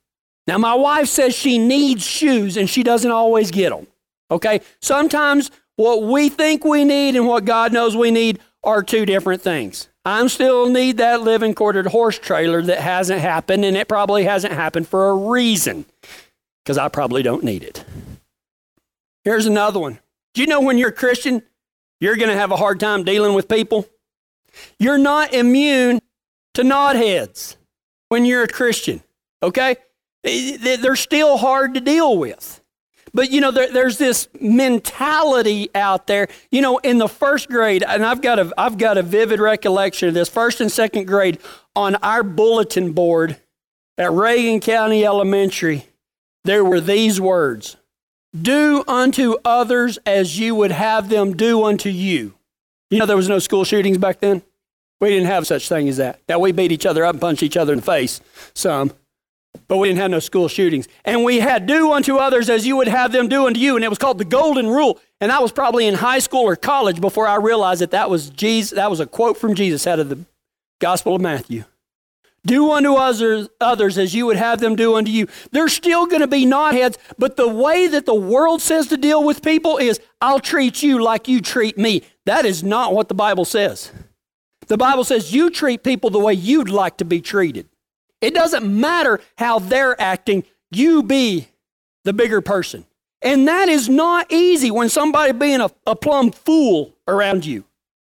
Now, 0.48 0.58
my 0.58 0.74
wife 0.74 1.08
says 1.08 1.36
she 1.36 1.58
needs 1.58 2.04
shoes 2.04 2.58
and 2.58 2.70
she 2.70 2.84
doesn't 2.84 3.12
always 3.12 3.52
get 3.52 3.70
them. 3.70 3.88
Okay? 4.30 4.62
Sometimes 4.82 5.52
what 5.76 6.04
we 6.04 6.30
think 6.30 6.64
we 6.64 6.84
need 6.84 7.16
and 7.16 7.28
what 7.28 7.46
God 7.46 7.74
knows 7.74 7.96
we 7.96 8.12
need 8.12 8.40
are 8.64 8.84
two 8.84 9.06
different 9.06 9.42
things. 9.42 9.88
I'm 10.04 10.30
still 10.30 10.68
need 10.70 10.98
that 10.98 11.22
living 11.22 11.54
quartered 11.54 11.88
horse 11.88 12.18
trailer 12.18 12.62
that 12.64 12.80
hasn't 12.80 13.22
happened, 13.22 13.66
and 13.66 13.78
it 13.78 13.88
probably 13.88 14.24
hasn't 14.24 14.54
happened 14.54 14.88
for 14.88 15.10
a 15.10 15.16
reason 15.16 15.86
because 16.64 16.78
I 16.78 16.88
probably 16.88 17.22
don't 17.22 17.44
need 17.44 17.64
it. 17.64 17.84
Here's 19.24 19.46
another 19.46 19.80
one. 19.80 20.00
Do 20.34 20.42
you 20.42 20.48
know 20.48 20.62
when 20.62 20.78
you're 20.78 20.90
a 20.90 20.94
Christian, 20.94 21.44
you're 22.00 22.16
going 22.16 22.30
to 22.30 22.38
have 22.38 22.52
a 22.52 22.56
hard 22.56 22.80
time 22.80 23.04
dealing 23.04 23.36
with 23.36 23.48
people? 23.48 23.88
You're 24.80 24.98
not 24.98 25.34
immune 25.34 26.00
to 26.56 26.64
nod 26.64 26.96
heads 26.96 27.58
when 28.10 28.26
you're 28.26 28.44
a 28.44 28.48
Christian, 28.48 29.04
okay? 29.44 29.76
They're 30.24 30.96
still 30.96 31.38
hard 31.38 31.74
to 31.74 31.82
deal 31.82 32.18
with. 32.18 32.62
But 33.14 33.32
you 33.32 33.42
know, 33.42 33.52
there, 33.52 33.72
there's 33.72 33.98
this 33.98 34.30
mentality 34.40 35.70
out 35.76 36.08
there. 36.08 36.28
You 36.50 36.62
know, 36.62 36.78
in 36.78 36.98
the 36.98 37.10
first 37.10 37.50
grade, 37.50 37.84
and 37.84 38.06
I've 38.06 38.22
got 38.22 38.40
a 38.40 38.54
I've 38.58 38.78
got 38.78 38.98
a 38.98 39.04
vivid 39.04 39.40
recollection 39.40 40.08
of 40.08 40.14
this. 40.14 40.30
First 40.30 40.62
and 40.62 40.72
second 40.72 41.08
grade, 41.08 41.40
on 41.76 41.96
our 41.96 42.24
bulletin 42.24 42.94
board 42.94 43.38
at 43.98 44.12
Reagan 44.12 44.60
County 44.60 45.06
Elementary, 45.06 45.88
there 46.46 46.64
were 46.64 46.80
these 46.80 47.20
words: 47.20 47.76
"Do 48.40 48.84
unto 48.88 49.36
others 49.44 50.00
as 50.06 50.40
you 50.40 50.56
would 50.56 50.72
have 50.72 51.10
them 51.10 51.36
do 51.36 51.66
unto 51.66 51.90
you." 51.90 52.36
You 52.90 53.00
know, 53.00 53.06
there 53.06 53.18
was 53.18 53.30
no 53.30 53.40
school 53.40 53.64
shootings 53.64 53.98
back 53.98 54.20
then. 54.20 54.42
We 55.00 55.10
didn't 55.10 55.28
have 55.28 55.48
such 55.48 55.68
thing 55.68 55.90
as 55.90 55.98
that. 55.98 56.20
Now, 56.30 56.40
we 56.40 56.52
beat 56.52 56.72
each 56.72 56.86
other 56.86 57.04
up 57.04 57.16
and 57.16 57.22
punched 57.22 57.42
each 57.42 57.58
other 57.58 57.74
in 57.74 57.80
the 57.80 57.86
face, 57.86 58.22
some, 58.54 58.92
but 59.68 59.78
we 59.78 59.88
didn't 59.88 60.00
have 60.00 60.12
no 60.12 60.20
school 60.20 60.48
shootings. 60.48 60.88
And 61.06 61.24
we 61.24 61.40
had 61.40 61.66
do 61.66 61.92
unto 61.92 62.18
others 62.18 62.50
as 62.50 62.66
you 62.66 62.76
would 62.78 62.88
have 62.88 63.12
them 63.12 63.28
do 63.28 63.48
unto 63.48 63.60
you. 63.60 63.76
And 63.76 63.86
it 63.86 63.90
was 63.90 63.98
called 63.98 64.18
the 64.18 64.26
golden 64.26 64.68
rule. 64.68 65.00
And 65.20 65.32
I 65.32 65.40
was 65.40 65.52
probably 65.52 65.88
in 65.88 65.96
high 65.96 66.20
school 66.20 66.42
or 66.42 66.56
college 66.56 67.00
before 67.00 67.28
I 67.28 67.36
realized 67.36 67.82
that 67.82 67.92
that 67.92 68.10
was 68.10 68.30
Jesus. 68.30 68.72
That 68.72 68.90
was 68.90 69.00
a 69.00 69.06
quote 69.06 69.38
from 69.38 69.56
Jesus 69.56 69.88
out 69.88 70.00
of 70.00 70.10
the 70.10 70.20
Gospel 70.80 71.16
of 71.16 71.22
Matthew. 71.22 71.64
Do 72.46 72.72
unto 72.72 72.96
others, 72.96 73.50
others 73.60 73.98
as 73.98 74.16
you 74.16 74.26
would 74.26 74.38
have 74.38 74.60
them 74.60 74.76
do 74.76 74.96
unto 74.96 75.12
you. 75.12 75.28
There's 75.52 75.74
still 75.74 76.08
going 76.08 76.22
to 76.22 76.28
be 76.28 76.46
knotheads, 76.46 76.98
but 77.20 77.38
the 77.38 77.48
way 77.48 77.88
that 77.88 78.08
the 78.08 78.16
world 78.16 78.62
says 78.62 78.88
to 78.88 78.98
deal 78.98 79.24
with 79.24 79.44
people 79.44 79.78
is, 79.78 80.00
I'll 80.20 80.40
treat 80.40 80.82
you 80.82 81.04
like 81.04 81.28
you 81.28 81.40
treat 81.40 81.78
me. 81.78 82.02
That 82.26 82.46
is 82.46 82.64
not 82.64 82.94
what 82.94 83.10
the 83.10 83.14
Bible 83.14 83.46
says. 83.46 83.92
The 84.68 84.78
Bible 84.78 85.04
says 85.04 85.34
you 85.34 85.52
treat 85.52 85.84
people 85.84 86.10
the 86.10 86.20
way 86.20 86.34
you'd 86.34 86.70
like 86.70 86.98
to 86.98 87.06
be 87.06 87.22
treated. 87.22 87.70
It 88.22 88.34
doesn't 88.34 88.66
matter 88.66 89.20
how 89.38 89.60
they're 89.60 90.00
acting, 90.00 90.44
you 90.70 91.04
be 91.04 91.50
the 92.04 92.14
bigger 92.14 92.42
person. 92.42 92.86
And 93.22 93.48
that 93.48 93.70
is 93.70 93.90
not 93.90 94.32
easy 94.32 94.72
when 94.72 94.90
somebody 94.90 95.32
being 95.32 95.62
a, 95.62 95.70
a 95.86 95.96
plumb 95.96 96.32
fool 96.32 96.96
around 97.08 97.46
you. 97.46 97.66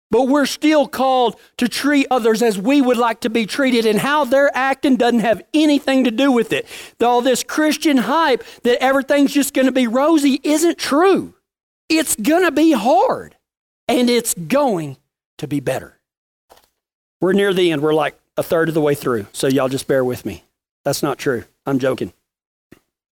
But 0.10 0.28
we're 0.28 0.46
still 0.46 0.88
called 0.88 1.38
to 1.58 1.70
treat 1.70 2.08
others 2.12 2.42
as 2.42 2.58
we 2.60 2.82
would 2.82 2.98
like 2.98 3.22
to 3.22 3.30
be 3.30 3.46
treated, 3.46 3.86
and 3.86 3.98
how 3.98 4.26
they're 4.26 4.52
acting 4.56 4.98
doesn't 4.98 5.22
have 5.22 5.42
anything 5.54 6.04
to 6.04 6.12
do 6.12 6.34
with 6.34 6.52
it. 6.52 6.68
All 7.02 7.22
this 7.22 7.44
Christian 7.44 7.96
hype 7.96 8.44
that 8.64 8.84
everything's 8.84 9.34
just 9.34 9.54
going 9.54 9.68
to 9.68 9.72
be 9.72 9.88
rosy 9.88 10.42
isn't 10.44 10.78
true. 10.78 11.34
It's 11.88 12.18
going 12.18 12.44
to 12.44 12.52
be 12.52 12.74
hard, 12.74 13.38
and 13.88 14.10
it's 14.10 14.34
going 14.34 14.98
to 15.38 15.48
be 15.48 15.62
better. 15.62 15.98
We're 17.22 17.34
near 17.34 17.54
the 17.54 17.72
end. 17.72 17.82
We're 17.82 17.94
like 17.94 18.16
a 18.38 18.44
third 18.44 18.70
of 18.70 18.74
the 18.74 18.82
way 18.82 18.96
through, 18.96 19.28
so 19.34 19.48
y'all 19.48 19.70
just 19.70 19.88
bear 19.88 20.04
with 20.04 20.26
me. 20.26 20.44
That's 20.84 21.04
not 21.04 21.18
true. 21.18 21.44
I'm 21.66 21.80
joking. 21.80 22.14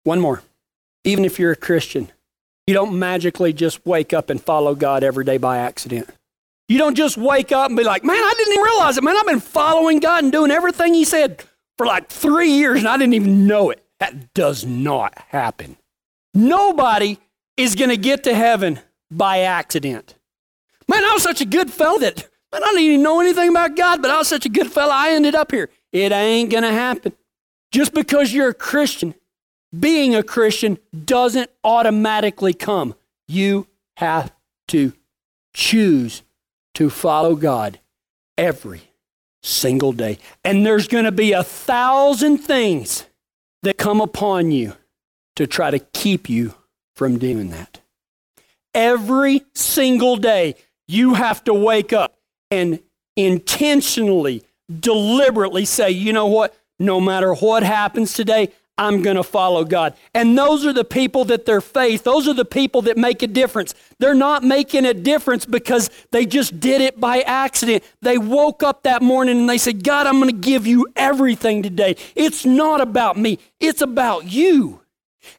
One 0.03 0.20
more. 0.20 0.42
Even 1.05 1.24
if 1.24 1.38
you're 1.38 1.53
a 1.53 1.57
Christian, 1.57 2.11
you 2.66 2.74
don't 2.74 2.98
magically 2.98 3.53
just 3.53 3.85
wake 3.87 4.12
up 4.12 4.31
and 4.31 4.42
follow 4.42 4.74
God 4.74 5.05
every 5.05 5.24
day 5.24 5.38
by 5.38 5.59
accident. 5.59 6.09
You 6.68 6.79
don't 6.79 6.94
just 6.94 7.18
wake 7.18 7.53
up 7.53 7.68
and 7.68 7.77
be 7.77 7.85
like, 7.85 8.05
man, 8.05 8.16
I 8.16 8.35
didn't 8.37 8.55
even 8.55 8.64
realize 8.64 8.96
it. 8.96 9.05
Man, 9.05 9.16
I've 9.16 9.27
been 9.27 9.40
following 9.40 10.00
God 10.00 10.24
and 10.24 10.33
doing 10.33 10.50
everything 10.50 10.94
He 10.94 11.05
said 11.05 11.44
for 11.77 11.87
like 11.87 12.09
three 12.09 12.53
years 12.53 12.79
and 12.79 12.88
I 12.88 12.96
didn't 12.96 13.14
even 13.14 13.46
know 13.46 13.70
it. 13.70 13.85
That 14.00 14.33
does 14.35 14.64
not 14.64 15.16
happen. 15.29 15.77
Nobody 16.33 17.18
is 17.57 17.74
going 17.74 17.90
to 17.90 17.96
get 17.96 18.24
to 18.24 18.35
heaven 18.35 18.81
by 19.11 19.40
accident. 19.40 20.14
Man, 20.88 21.05
I 21.05 21.12
was 21.12 21.22
such 21.22 21.40
a 21.40 21.46
good 21.46 21.70
fellow 21.70 21.98
that, 22.00 22.29
man, 22.55 22.62
I 22.62 22.69
didn't 22.69 22.83
even 22.85 23.03
know 23.03 23.21
anything 23.21 23.49
about 23.49 23.77
God, 23.77 24.01
but 24.01 24.11
I 24.11 24.19
was 24.19 24.29
such 24.29 24.47
a 24.47 24.49
good 24.49 24.71
fellow, 24.71 24.93
I 24.93 25.11
ended 25.11 25.35
up 25.35 25.51
here. 25.51 25.69
It 25.93 26.12
ain't 26.12 26.51
going 26.51 26.62
to 26.62 26.73
happen. 26.73 27.12
Just 27.73 27.93
because 27.93 28.33
you're 28.33 28.51
a 28.51 28.55
Christian, 28.55 29.14
being 29.79 30.14
a 30.14 30.23
Christian 30.23 30.79
doesn't 31.05 31.51
automatically 31.64 32.55
come. 32.55 32.95
You 33.27 33.67
have 33.97 34.33
to 34.69 34.93
choose 35.53 36.23
to 36.75 36.90
follow 36.90 37.35
God 37.35 37.81
every 38.38 38.83
single 39.43 39.93
day. 39.93 40.19
And 40.45 40.64
there's 40.64 40.87
going 40.87 41.05
to 41.05 41.12
be 41.12 41.33
a 41.33 41.43
thousand 41.43 42.38
things 42.38 43.07
that 43.62 43.79
come 43.79 44.01
upon 44.01 44.53
you 44.53 44.75
to 45.37 45.47
try 45.47 45.71
to 45.71 45.81
keep 45.81 46.29
you 46.29 46.55
from 46.95 47.19
doing 47.19 47.51
that. 47.51 47.81
Every 48.75 49.43
single 49.55 50.17
day, 50.17 50.55
you 50.87 51.14
have 51.14 51.43
to 51.45 51.55
wake 51.55 51.93
up 51.93 52.19
and 52.55 52.81
intentionally, 53.17 54.45
deliberately 54.81 55.64
say, 55.64 55.90
you 55.90 56.12
know 56.12 56.27
what? 56.27 56.57
No 56.79 57.01
matter 57.01 57.35
what 57.35 57.62
happens 57.62 58.14
today, 58.14 58.51
I'm 58.77 59.03
going 59.03 59.17
to 59.17 59.23
follow 59.23 59.64
God. 59.64 59.95
And 60.14 60.37
those 60.37 60.67
are 60.67 60.73
the 60.73 60.85
people 60.85 61.25
that 61.27 61.47
their 61.47 61.61
faith, 61.61 62.03
those 62.03 62.27
are 62.27 62.35
the 62.35 62.45
people 62.45 62.83
that 62.83 62.97
make 62.97 63.23
a 63.23 63.29
difference. 63.29 63.75
They're 63.99 64.14
not 64.14 64.43
making 64.43 64.85
a 64.85 64.95
difference 64.95 65.47
because 65.47 65.90
they 66.11 66.27
just 66.27 66.59
did 66.59 66.81
it 66.81 66.99
by 66.99 67.21
accident. 67.21 67.85
They 68.03 68.19
woke 68.19 68.62
up 68.62 68.83
that 68.83 69.03
morning 69.03 69.38
and 69.38 69.49
they 69.49 69.59
said, 69.59 69.85
God, 69.85 70.07
I'm 70.07 70.19
going 70.21 70.31
to 70.31 70.37
give 70.37 70.67
you 70.67 70.88
everything 70.97 71.62
today. 71.62 71.97
It's 72.17 72.45
not 72.45 72.81
about 72.81 73.17
me, 73.17 73.38
it's 73.61 73.81
about 73.81 74.25
you. 74.25 74.81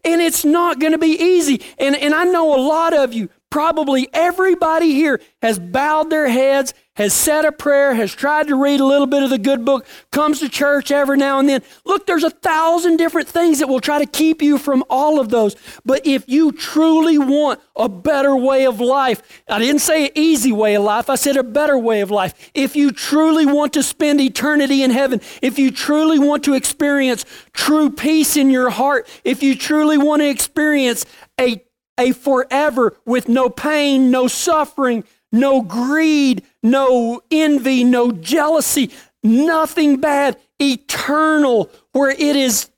And 0.04 0.21
it's 0.21 0.43
not 0.43 0.80
going 0.80 0.93
to 0.93 0.97
be 0.97 1.15
easy. 1.21 1.62
And, 1.78 1.95
and 1.95 2.15
I 2.15 2.23
know 2.23 2.56
a 2.56 2.62
lot 2.62 2.93
of 2.93 3.13
you, 3.13 3.30
probably 3.51 4.10
everybody 4.13 4.93
here, 4.93 5.21
has 5.43 5.60
bowed 5.60 6.10
their 6.10 6.28
heads 6.28 6.73
has 6.95 7.13
said 7.13 7.45
a 7.45 7.51
prayer, 7.51 7.93
has 7.93 8.13
tried 8.13 8.47
to 8.47 8.55
read 8.55 8.79
a 8.79 8.86
little 8.86 9.08
bit 9.08 9.23
of 9.23 9.29
the 9.29 9.38
good 9.38 9.65
book, 9.65 9.86
comes 10.12 10.39
to 10.39 10.49
church 10.49 10.91
every 10.91 11.17
now 11.17 11.39
and 11.39 11.47
then. 11.47 11.62
Look, 11.86 12.08
there's 12.08 12.23
a 12.23 12.29
thousand 12.29 12.97
different 12.97 13.27
things 13.27 13.60
that 13.60 13.67
will 13.67 13.81
try 13.81 13.99
to 13.99 14.05
keep 14.05 14.41
you 14.41 14.58
from 14.58 14.84
all 14.89 15.19
of 15.19 15.29
those. 15.29 15.55
But 15.84 16.05
if 16.05 16.27
you 16.27 16.51
truly 16.51 17.17
want 17.17 17.60
a 17.75 17.89
better 17.89 18.36
way 18.36 18.65
of 18.65 18.79
life, 18.79 19.21
I 19.47 19.60
didn't 19.60 19.81
say 19.81 20.05
an 20.05 20.12
easy 20.15 20.51
way 20.51 20.75
of 20.75 20.84
life, 20.84 21.10
I 21.10 21.15
said 21.15 21.36
a 21.36 21.43
better 21.43 21.77
way 21.77 22.01
of 22.01 22.12
life. 22.12 22.51
If 22.53 22.75
you 22.75 22.91
truly 22.91 23.45
want 23.45 23.73
to 23.73 23.84
spend 23.84 24.21
eternity 24.21 24.81
in 24.81 24.91
heaven, 24.91 25.21
if 25.41 25.60
you 25.60 25.71
truly 25.71 26.17
want 26.17 26.45
to 26.45 26.53
experience 26.53 27.25
true 27.51 27.89
peace 27.89 28.38
in 28.38 28.49
your 28.49 28.69
heart, 28.69 29.08
if 29.23 29.43
you 29.43 29.55
truly 29.55 29.97
want 29.97 30.21
to 30.21 30.29
experience 30.29 31.05
a 31.39 31.62
a 31.97 32.12
forever 32.12 32.97
with 33.05 33.29
no 33.29 33.49
pain, 33.49 34.12
no 34.12 34.27
suffering, 34.27 35.05
no 35.31 35.62
greed, 35.62 36.43
no 36.65 37.21
envy, 37.30 37.84
no 37.84 38.12
jealousy, 38.12 38.91
nothing 39.23 40.01
bad, 40.01 40.38
eternal, 40.60 41.71
where 41.91 42.10
it 42.10 42.36
is 42.36 42.69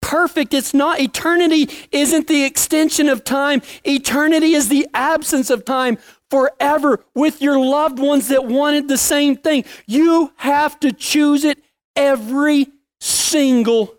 perfect. 0.00 0.54
It's 0.54 0.72
not 0.72 1.00
eternity, 1.00 1.68
isn't 1.90 2.28
the 2.28 2.44
extension 2.44 3.08
of 3.08 3.24
time. 3.24 3.62
Eternity 3.84 4.54
is 4.54 4.68
the 4.68 4.86
absence 4.94 5.50
of 5.50 5.64
time 5.64 5.98
forever 6.30 7.04
with 7.14 7.42
your 7.42 7.58
loved 7.58 7.98
ones 7.98 8.28
that 8.28 8.46
wanted 8.46 8.88
the 8.88 8.96
same 8.96 9.36
thing. 9.36 9.64
You 9.86 10.32
have 10.36 10.78
to 10.80 10.92
choose 10.92 11.44
it 11.44 11.58
every 11.96 12.68
single 13.00 13.94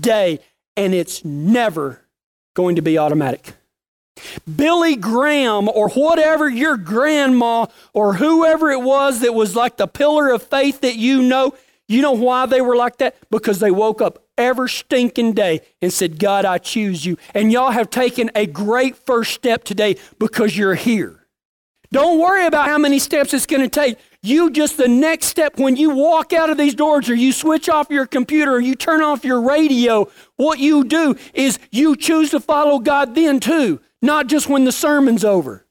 day, 0.00 0.40
and 0.76 0.94
it's 0.94 1.24
never 1.24 2.06
going 2.54 2.76
to 2.76 2.82
be 2.82 2.96
automatic. 2.98 3.57
Billy 4.56 4.96
Graham 4.96 5.68
or 5.68 5.88
whatever 5.90 6.48
your 6.48 6.76
grandma 6.76 7.66
or 7.92 8.14
whoever 8.14 8.70
it 8.70 8.82
was 8.82 9.20
that 9.20 9.34
was 9.34 9.56
like 9.56 9.76
the 9.76 9.86
pillar 9.86 10.30
of 10.30 10.42
faith 10.42 10.80
that 10.80 10.96
you 10.96 11.22
know, 11.22 11.54
you 11.86 12.02
know 12.02 12.12
why 12.12 12.46
they 12.46 12.60
were 12.60 12.76
like 12.76 12.98
that? 12.98 13.16
Because 13.30 13.60
they 13.60 13.70
woke 13.70 14.00
up 14.02 14.22
every 14.36 14.68
stinking 14.68 15.32
day 15.32 15.60
and 15.82 15.92
said, 15.92 16.18
God, 16.18 16.44
I 16.44 16.58
choose 16.58 17.04
you. 17.04 17.18
And 17.34 17.50
y'all 17.52 17.72
have 17.72 17.90
taken 17.90 18.30
a 18.34 18.46
great 18.46 18.96
first 18.96 19.32
step 19.32 19.64
today 19.64 19.96
because 20.18 20.56
you're 20.56 20.74
here. 20.74 21.26
Don't 21.90 22.18
worry 22.18 22.46
about 22.46 22.68
how 22.68 22.78
many 22.78 22.98
steps 22.98 23.32
it's 23.32 23.46
going 23.46 23.62
to 23.62 23.68
take. 23.68 23.96
You 24.28 24.50
just 24.50 24.76
the 24.76 24.88
next 24.88 25.26
step 25.26 25.58
when 25.58 25.76
you 25.76 25.90
walk 25.90 26.32
out 26.32 26.50
of 26.50 26.58
these 26.58 26.74
doors 26.74 27.08
or 27.08 27.14
you 27.14 27.32
switch 27.32 27.68
off 27.68 27.90
your 27.90 28.06
computer 28.06 28.52
or 28.52 28.60
you 28.60 28.74
turn 28.74 29.02
off 29.02 29.24
your 29.24 29.40
radio, 29.40 30.08
what 30.36 30.58
you 30.58 30.84
do 30.84 31.16
is 31.34 31.58
you 31.70 31.96
choose 31.96 32.30
to 32.30 32.40
follow 32.40 32.78
God 32.78 33.14
then 33.14 33.40
too 33.40 33.80
not 34.02 34.26
just 34.26 34.48
when 34.48 34.64
the 34.64 34.72
sermon's 34.72 35.24
over. 35.24 35.66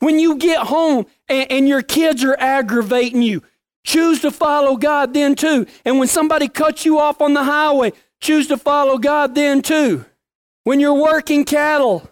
When 0.00 0.18
you 0.18 0.36
get 0.36 0.66
home 0.66 1.06
and, 1.28 1.50
and, 1.50 1.68
your 1.68 1.82
kids 1.82 2.24
are 2.24 2.36
aggravating 2.38 3.22
you, 3.22 3.42
choose 3.84 4.20
to 4.20 4.30
follow 4.30 4.76
God 4.76 5.12
then 5.12 5.34
too. 5.34 5.66
And 5.84 5.98
when 5.98 6.08
somebody 6.08 6.48
cuts 6.48 6.84
you 6.84 6.98
off 6.98 7.20
on 7.20 7.34
the 7.34 7.44
highway, 7.44 7.92
choose 8.20 8.46
to 8.48 8.56
follow 8.56 8.98
God 8.98 9.34
then 9.34 9.62
too. 9.62 10.04
When 10.64 10.80
you're 10.80 10.94
working 10.94 11.44
cattle, 11.44 12.08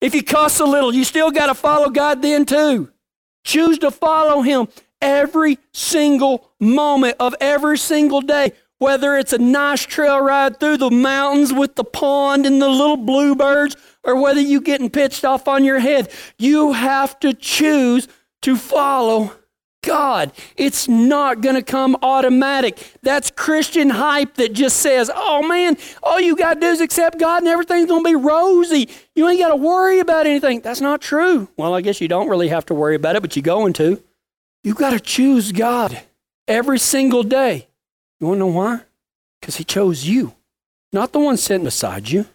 if 0.00 0.14
you 0.14 0.22
cuss 0.22 0.60
a 0.60 0.64
little, 0.64 0.94
you 0.94 1.04
still 1.04 1.30
got 1.30 1.46
to 1.46 1.54
follow 1.54 1.90
God 1.90 2.22
then 2.22 2.44
too. 2.44 2.90
Choose 3.44 3.78
to 3.78 3.90
follow 3.90 4.42
Him 4.42 4.68
every 5.04 5.58
single 5.72 6.50
moment 6.58 7.16
of 7.20 7.34
every 7.40 7.78
single 7.78 8.20
day 8.20 8.52
whether 8.78 9.16
it's 9.16 9.32
a 9.32 9.38
nice 9.38 9.82
trail 9.82 10.20
ride 10.20 10.60
through 10.60 10.76
the 10.76 10.90
mountains 10.90 11.52
with 11.52 11.74
the 11.74 11.84
pond 11.84 12.44
and 12.44 12.60
the 12.60 12.68
little 12.68 12.96
bluebirds, 12.96 13.76
or 14.02 14.20
whether 14.20 14.40
you're 14.40 14.60
getting 14.60 14.90
pitched 14.90 15.24
off 15.24 15.48
on 15.48 15.64
your 15.64 15.78
head, 15.78 16.10
you 16.38 16.72
have 16.72 17.18
to 17.20 17.32
choose 17.32 18.08
to 18.42 18.56
follow 18.56 19.32
God. 19.82 20.32
It's 20.56 20.88
not 20.88 21.40
going 21.40 21.54
to 21.54 21.62
come 21.62 21.96
automatic. 22.02 22.92
That's 23.02 23.30
Christian 23.30 23.90
hype 23.90 24.34
that 24.34 24.52
just 24.52 24.78
says, 24.78 25.10
oh 25.14 25.46
man, 25.46 25.76
all 26.02 26.20
you 26.20 26.36
got 26.36 26.54
to 26.54 26.60
do 26.60 26.66
is 26.66 26.80
accept 26.80 27.18
God 27.18 27.42
and 27.42 27.48
everything's 27.48 27.88
going 27.88 28.02
to 28.02 28.10
be 28.10 28.16
rosy. 28.16 28.88
You 29.14 29.28
ain't 29.28 29.40
got 29.40 29.48
to 29.48 29.56
worry 29.56 30.00
about 30.00 30.26
anything. 30.26 30.60
That's 30.60 30.80
not 30.80 31.00
true. 31.00 31.48
Well, 31.56 31.74
I 31.74 31.80
guess 31.80 32.00
you 32.00 32.08
don't 32.08 32.28
really 32.28 32.48
have 32.48 32.66
to 32.66 32.74
worry 32.74 32.96
about 32.96 33.16
it, 33.16 33.22
but 33.22 33.36
you're 33.36 33.42
going 33.42 33.72
to. 33.74 34.02
You 34.64 34.74
got 34.74 34.90
to 34.90 34.98
choose 34.98 35.52
God 35.52 36.02
every 36.48 36.80
single 36.80 37.22
day. 37.22 37.68
You 38.18 38.26
want 38.26 38.36
to 38.36 38.40
know 38.40 38.46
why? 38.48 38.80
Because 39.40 39.56
He 39.56 39.64
chose 39.64 40.08
you, 40.08 40.34
not 40.92 41.12
the 41.12 41.20
one 41.20 41.36
sitting 41.36 41.64
beside 41.64 42.08
you, 42.08 42.26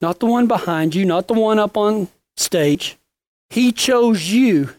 not 0.00 0.18
the 0.18 0.26
one 0.26 0.46
behind 0.46 0.94
you, 0.94 1.04
not 1.04 1.28
the 1.28 1.34
one 1.34 1.58
up 1.58 1.76
on 1.76 2.08
stage. 2.36 2.98
He 3.50 3.70
chose 3.70 4.32
you, 4.32 4.70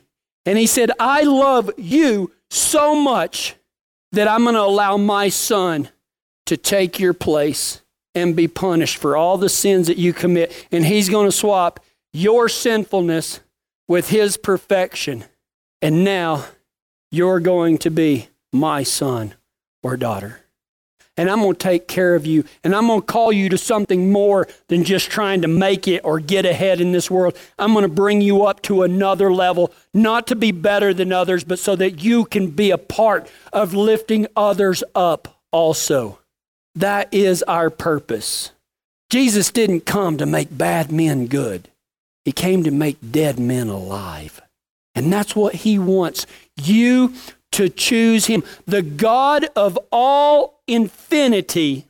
And 0.47 0.57
he 0.57 0.65
said, 0.65 0.91
I 0.97 1.23
love 1.23 1.69
you 1.77 2.31
so 2.49 2.95
much 2.95 3.55
that 4.13 4.29
I'm 4.29 4.43
going 4.43 4.55
to 4.55 4.62
allow 4.62 4.95
my 4.95 5.27
son 5.27 5.89
to 6.45 6.55
take 6.55 6.99
your 6.99 7.13
place 7.13 7.81
and 8.15 8.33
be 8.33 8.47
punished 8.47 8.97
for 8.97 9.17
all 9.17 9.38
the 9.38 9.49
sins 9.49 9.88
that 9.88 9.97
you 9.97 10.13
commit. 10.13 10.67
And 10.71 10.86
he's 10.86 11.10
going 11.10 11.27
to 11.27 11.33
swap 11.33 11.81
your 12.13 12.47
sinfulness 12.47 13.41
with 13.89 14.10
his 14.10 14.38
perfection. 14.38 15.25
And 15.81 16.05
now 16.05 16.45
you're 17.12 17.39
going 17.39 17.78
to 17.80 17.91
be 17.91 18.30
my 18.52 18.84
son 18.84 19.34
or 19.84 19.98
daughter. 19.98 20.41
And 21.20 21.32
I'm 21.32 21.41
going 21.41 21.54
to 21.54 21.60
take 21.60 21.88
care 21.88 22.13
of 22.13 22.28
you. 22.28 22.43
And 22.63 22.76
I'm 22.76 22.88
going 22.88 23.02
to 23.02 23.06
call 23.06 23.34
you 23.34 23.50
to 23.50 23.58
something 23.58 24.12
more 24.12 24.48
than 24.67 24.84
just 24.84 25.10
trying 25.10 25.41
to 25.41 25.48
make 25.48 25.88
it 25.88 26.02
or 26.04 26.20
get 26.20 26.46
ahead 26.46 26.80
in 26.80 26.91
this 26.91 27.10
world. 27.10 27.36
I'm 27.58 27.74
going 27.74 27.84
to 27.84 27.89
bring 27.89 28.22
you 28.22 28.46
up 28.46 28.62
to 28.63 28.84
another 28.84 29.34
level, 29.34 29.74
not 29.96 30.28
to 30.28 30.36
be 30.36 30.52
better 30.52 30.93
than 30.93 31.12
others, 31.12 31.43
but 31.43 31.58
so 31.58 31.76
that 31.76 32.04
you 32.04 32.26
can 32.26 32.52
be 32.52 32.70
a 32.70 32.78
part 32.78 33.32
of 33.52 33.74
lifting 33.74 34.28
others 34.36 34.84
up 34.93 35.41
also. 35.52 36.20
That 36.76 37.12
is 37.12 37.41
our 37.43 37.72
purpose. 37.72 38.52
Jesus 39.10 39.52
didn't 39.52 39.88
come 39.88 40.17
to 40.17 40.28
make 40.28 40.56
bad 40.56 40.91
men 40.91 41.26
good, 41.26 41.70
He 42.26 42.32
came 42.32 42.63
to 42.63 42.72
make 42.72 42.98
dead 43.12 43.39
men 43.39 43.70
alive. 43.70 44.41
And 44.93 45.12
that's 45.13 45.36
what 45.36 45.56
He 45.56 45.80
wants 45.80 46.28
you 46.62 47.13
to 47.52 47.70
choose 47.70 48.26
Him. 48.26 48.43
The 48.65 48.82
God 48.82 49.48
of 49.56 49.78
all 49.91 50.62
infinity 50.67 51.88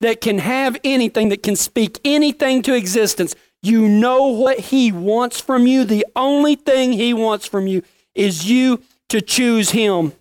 that 0.00 0.20
can 0.20 0.38
have 0.38 0.78
anything, 0.84 1.28
that 1.30 1.42
can 1.42 1.56
speak 1.56 1.98
anything 2.04 2.62
to 2.62 2.74
existence. 2.74 3.34
You 3.62 3.88
know 3.88 4.28
what 4.28 4.58
He 4.58 4.92
wants 4.92 5.40
from 5.40 5.66
you. 5.66 5.84
The 5.84 6.06
only 6.14 6.54
thing 6.54 6.92
He 6.92 7.12
wants 7.12 7.46
from 7.46 7.66
you 7.66 7.82
is 8.14 8.48
you 8.48 8.82
to 9.08 9.20
choose 9.20 9.70
Him 9.70 10.12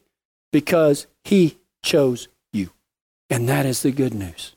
because 0.51 1.07
He 1.23 1.57
chose 1.83 2.27
you. 2.53 2.71
And 3.29 3.47
that 3.49 3.65
is 3.65 3.83
the 3.83 3.91
good 3.91 4.13
news. 4.13 4.55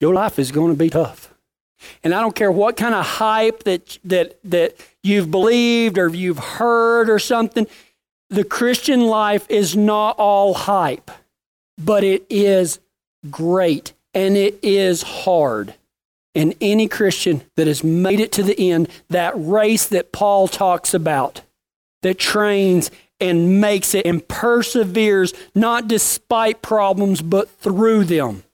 Your 0.00 0.14
life 0.14 0.38
is 0.38 0.52
going 0.52 0.72
to 0.72 0.78
be 0.78 0.90
tough. 0.90 1.34
And 2.02 2.14
I 2.14 2.20
don't 2.20 2.34
care 2.34 2.50
what 2.50 2.76
kind 2.76 2.94
of 2.94 3.04
hype 3.06 3.64
that, 3.64 3.98
that, 4.04 4.38
that 4.44 4.76
you've 5.02 5.30
believed 5.30 5.96
or 5.96 6.08
you've 6.08 6.38
heard 6.38 7.08
or 7.08 7.18
something, 7.18 7.66
the 8.30 8.44
Christian 8.44 9.06
life 9.06 9.46
is 9.48 9.76
not 9.76 10.18
all 10.18 10.54
hype, 10.54 11.10
but 11.78 12.04
it 12.04 12.26
is 12.28 12.78
great 13.30 13.92
and 14.14 14.36
it 14.36 14.58
is 14.62 15.02
hard. 15.02 15.74
And 16.34 16.54
any 16.60 16.88
Christian 16.88 17.42
that 17.56 17.66
has 17.66 17.82
made 17.82 18.20
it 18.20 18.32
to 18.32 18.42
the 18.42 18.70
end, 18.70 18.88
that 19.08 19.32
race 19.36 19.86
that 19.88 20.12
Paul 20.12 20.46
talks 20.46 20.94
about, 20.94 21.40
that 22.02 22.18
trains 22.18 22.90
and 23.20 23.60
makes 23.60 23.94
it 23.94 24.06
and 24.06 24.26
perseveres, 24.28 25.32
not 25.54 25.88
despite 25.88 26.62
problems, 26.62 27.22
but 27.22 27.50
through 27.50 28.04
them, 28.04 28.44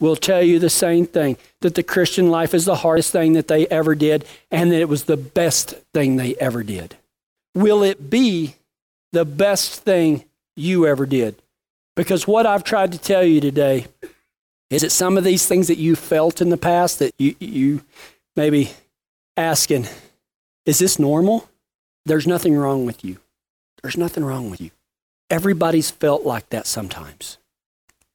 will 0.00 0.16
tell 0.16 0.42
you 0.42 0.58
the 0.58 0.70
same 0.70 1.06
thing 1.06 1.36
that 1.60 1.74
the 1.74 1.82
Christian 1.82 2.30
life 2.30 2.54
is 2.54 2.64
the 2.64 2.76
hardest 2.76 3.12
thing 3.12 3.32
that 3.34 3.48
they 3.48 3.66
ever 3.68 3.94
did 3.94 4.24
and 4.50 4.70
that 4.70 4.80
it 4.80 4.88
was 4.88 5.04
the 5.04 5.16
best 5.16 5.70
thing 5.92 6.16
they 6.16 6.34
ever 6.36 6.62
did. 6.62 6.96
Will 7.54 7.82
it 7.82 8.10
be 8.10 8.56
the 9.16 9.24
best 9.24 9.82
thing 9.82 10.24
you 10.56 10.86
ever 10.86 11.06
did? 11.06 11.36
Because 11.96 12.26
what 12.26 12.44
I've 12.44 12.64
tried 12.64 12.92
to 12.92 12.98
tell 12.98 13.24
you 13.24 13.40
today 13.40 13.86
is 14.68 14.82
that 14.82 14.90
some 14.90 15.16
of 15.16 15.24
these 15.24 15.46
things 15.46 15.68
that 15.68 15.78
you 15.78 15.96
felt 15.96 16.42
in 16.42 16.50
the 16.50 16.58
past 16.58 16.98
that 16.98 17.14
you, 17.18 17.34
you 17.40 17.82
maybe 18.36 18.72
asking, 19.34 19.86
is 20.66 20.78
this 20.78 20.98
normal? 20.98 21.48
There's 22.04 22.26
nothing 22.26 22.56
wrong 22.56 22.84
with 22.84 23.04
you. 23.04 23.16
There's 23.82 23.96
nothing 23.96 24.22
wrong 24.22 24.50
with 24.50 24.60
you. 24.60 24.70
Everybody's 25.30 25.90
felt 25.90 26.24
like 26.24 26.50
that 26.50 26.66
sometimes. 26.66 27.38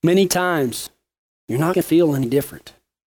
Many 0.04 0.28
times, 0.28 0.92
you're 1.48 1.60
not 1.60 1.74
going 1.74 1.84
to 1.84 1.90
feel 1.90 2.16
any 2.16 2.28
different. 2.28 2.74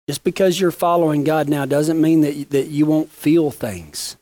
Just 0.09 0.23
because 0.23 0.61
you're 0.61 0.71
following 0.71 1.25
God 1.25 1.49
now 1.49 1.67
doesn't 1.67 2.01
mean 2.01 2.21
that, 2.21 2.51
that 2.51 2.69
you 2.69 2.87
won't 2.87 3.11
feel 3.11 3.51
things. 3.51 4.17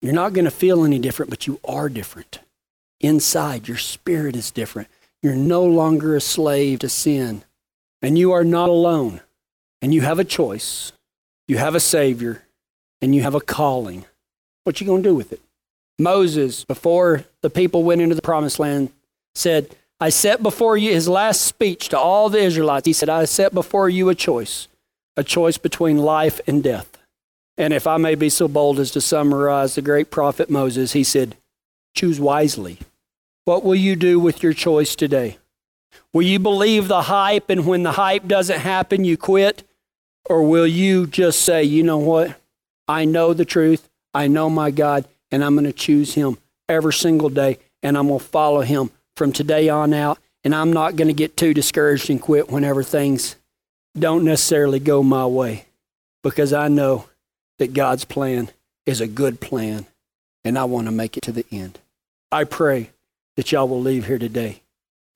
You're 0.00 0.12
not 0.12 0.32
going 0.32 0.44
to 0.44 0.50
feel 0.50 0.84
any 0.84 1.00
different, 1.00 1.30
but 1.30 1.48
you 1.48 1.58
are 1.64 1.88
different. 1.88 2.38
Inside, 3.00 3.68
your 3.68 3.78
spirit 3.78 4.36
is 4.36 4.50
different. 4.50 4.88
You're 5.22 5.34
no 5.34 5.64
longer 5.64 6.16
a 6.16 6.20
slave 6.20 6.80
to 6.80 6.88
sin. 6.88 7.42
And 8.02 8.18
you 8.18 8.32
are 8.32 8.44
not 8.44 8.68
alone. 8.68 9.20
And 9.82 9.92
you 9.92 10.02
have 10.02 10.18
a 10.18 10.24
choice. 10.24 10.92
You 11.48 11.58
have 11.58 11.74
a 11.74 11.80
Savior. 11.80 12.42
And 13.02 13.14
you 13.14 13.22
have 13.22 13.34
a 13.34 13.40
calling. 13.40 14.04
What 14.64 14.80
you 14.80 14.86
going 14.86 15.02
to 15.02 15.08
do 15.08 15.14
with 15.14 15.32
it? 15.32 15.40
Moses, 15.98 16.64
before 16.64 17.24
the 17.42 17.50
people 17.50 17.82
went 17.82 18.00
into 18.00 18.14
the 18.14 18.22
promised 18.22 18.58
land, 18.58 18.90
said, 19.34 19.74
I 20.00 20.08
set 20.08 20.42
before 20.42 20.78
you 20.78 20.92
his 20.92 21.08
last 21.08 21.42
speech 21.42 21.90
to 21.90 21.98
all 21.98 22.30
the 22.30 22.38
Israelites. 22.38 22.86
He 22.86 22.92
said, 22.94 23.10
I 23.10 23.26
set 23.26 23.52
before 23.52 23.88
you 23.88 24.08
a 24.08 24.14
choice, 24.14 24.66
a 25.16 25.22
choice 25.22 25.58
between 25.58 25.98
life 25.98 26.40
and 26.46 26.62
death. 26.64 26.96
And 27.58 27.74
if 27.74 27.86
I 27.86 27.98
may 27.98 28.14
be 28.14 28.30
so 28.30 28.48
bold 28.48 28.80
as 28.80 28.90
to 28.92 29.02
summarize 29.02 29.74
the 29.74 29.82
great 29.82 30.10
prophet 30.10 30.48
Moses, 30.48 30.92
he 30.92 31.04
said, 31.04 31.36
Choose 31.94 32.18
wisely. 32.18 32.78
What 33.44 33.64
will 33.64 33.74
you 33.74 33.96
do 33.96 34.20
with 34.20 34.42
your 34.42 34.52
choice 34.52 34.94
today? 34.94 35.38
Will 36.12 36.22
you 36.22 36.38
believe 36.38 36.88
the 36.88 37.02
hype 37.02 37.50
and 37.50 37.66
when 37.66 37.82
the 37.82 37.92
hype 37.92 38.26
doesn't 38.26 38.60
happen, 38.60 39.04
you 39.04 39.16
quit? 39.16 39.62
Or 40.26 40.42
will 40.42 40.66
you 40.66 41.06
just 41.06 41.42
say, 41.42 41.64
you 41.64 41.82
know 41.82 41.98
what? 41.98 42.40
I 42.86 43.04
know 43.04 43.32
the 43.32 43.44
truth. 43.44 43.88
I 44.12 44.26
know 44.26 44.50
my 44.50 44.70
God, 44.70 45.06
and 45.30 45.44
I'm 45.44 45.54
going 45.54 45.64
to 45.64 45.72
choose 45.72 46.14
Him 46.14 46.38
every 46.68 46.92
single 46.92 47.28
day, 47.28 47.58
and 47.82 47.96
I'm 47.96 48.08
going 48.08 48.18
to 48.18 48.24
follow 48.24 48.60
Him 48.62 48.90
from 49.16 49.32
today 49.32 49.68
on 49.68 49.94
out. 49.94 50.18
And 50.42 50.54
I'm 50.54 50.72
not 50.72 50.96
going 50.96 51.08
to 51.08 51.14
get 51.14 51.36
too 51.36 51.54
discouraged 51.54 52.10
and 52.10 52.20
quit 52.20 52.50
whenever 52.50 52.82
things 52.82 53.36
don't 53.98 54.24
necessarily 54.24 54.80
go 54.80 55.02
my 55.02 55.26
way 55.26 55.66
because 56.22 56.52
I 56.52 56.68
know 56.68 57.06
that 57.58 57.74
God's 57.74 58.04
plan 58.04 58.50
is 58.86 59.00
a 59.00 59.06
good 59.06 59.40
plan, 59.40 59.86
and 60.44 60.58
I 60.58 60.64
want 60.64 60.86
to 60.86 60.92
make 60.92 61.16
it 61.16 61.22
to 61.24 61.32
the 61.32 61.44
end. 61.52 61.78
I 62.32 62.44
pray 62.44 62.90
that 63.40 63.52
y'all 63.52 63.66
will 63.66 63.80
leave 63.80 64.04
here 64.04 64.18
today 64.18 64.60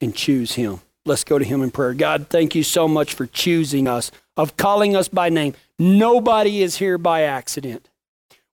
and 0.01 0.17
choose 0.17 0.55
Him. 0.55 0.81
Let's 1.05 1.25
go 1.25 1.39
to 1.39 1.45
Him 1.45 1.61
in 1.61 1.71
prayer. 1.71 1.93
God, 1.93 2.29
thank 2.31 2.55
you 2.55 2.63
so 2.63 2.89
much 2.89 3.13
for 3.13 3.27
choosing 3.27 3.87
us, 3.87 4.11
of 4.39 4.57
calling 4.57 4.97
us 4.97 5.09
by 5.09 5.29
name. 5.29 5.53
Nobody 5.79 6.63
is 6.63 6.79
here 6.79 6.97
by 6.97 7.25
accident. 7.25 7.91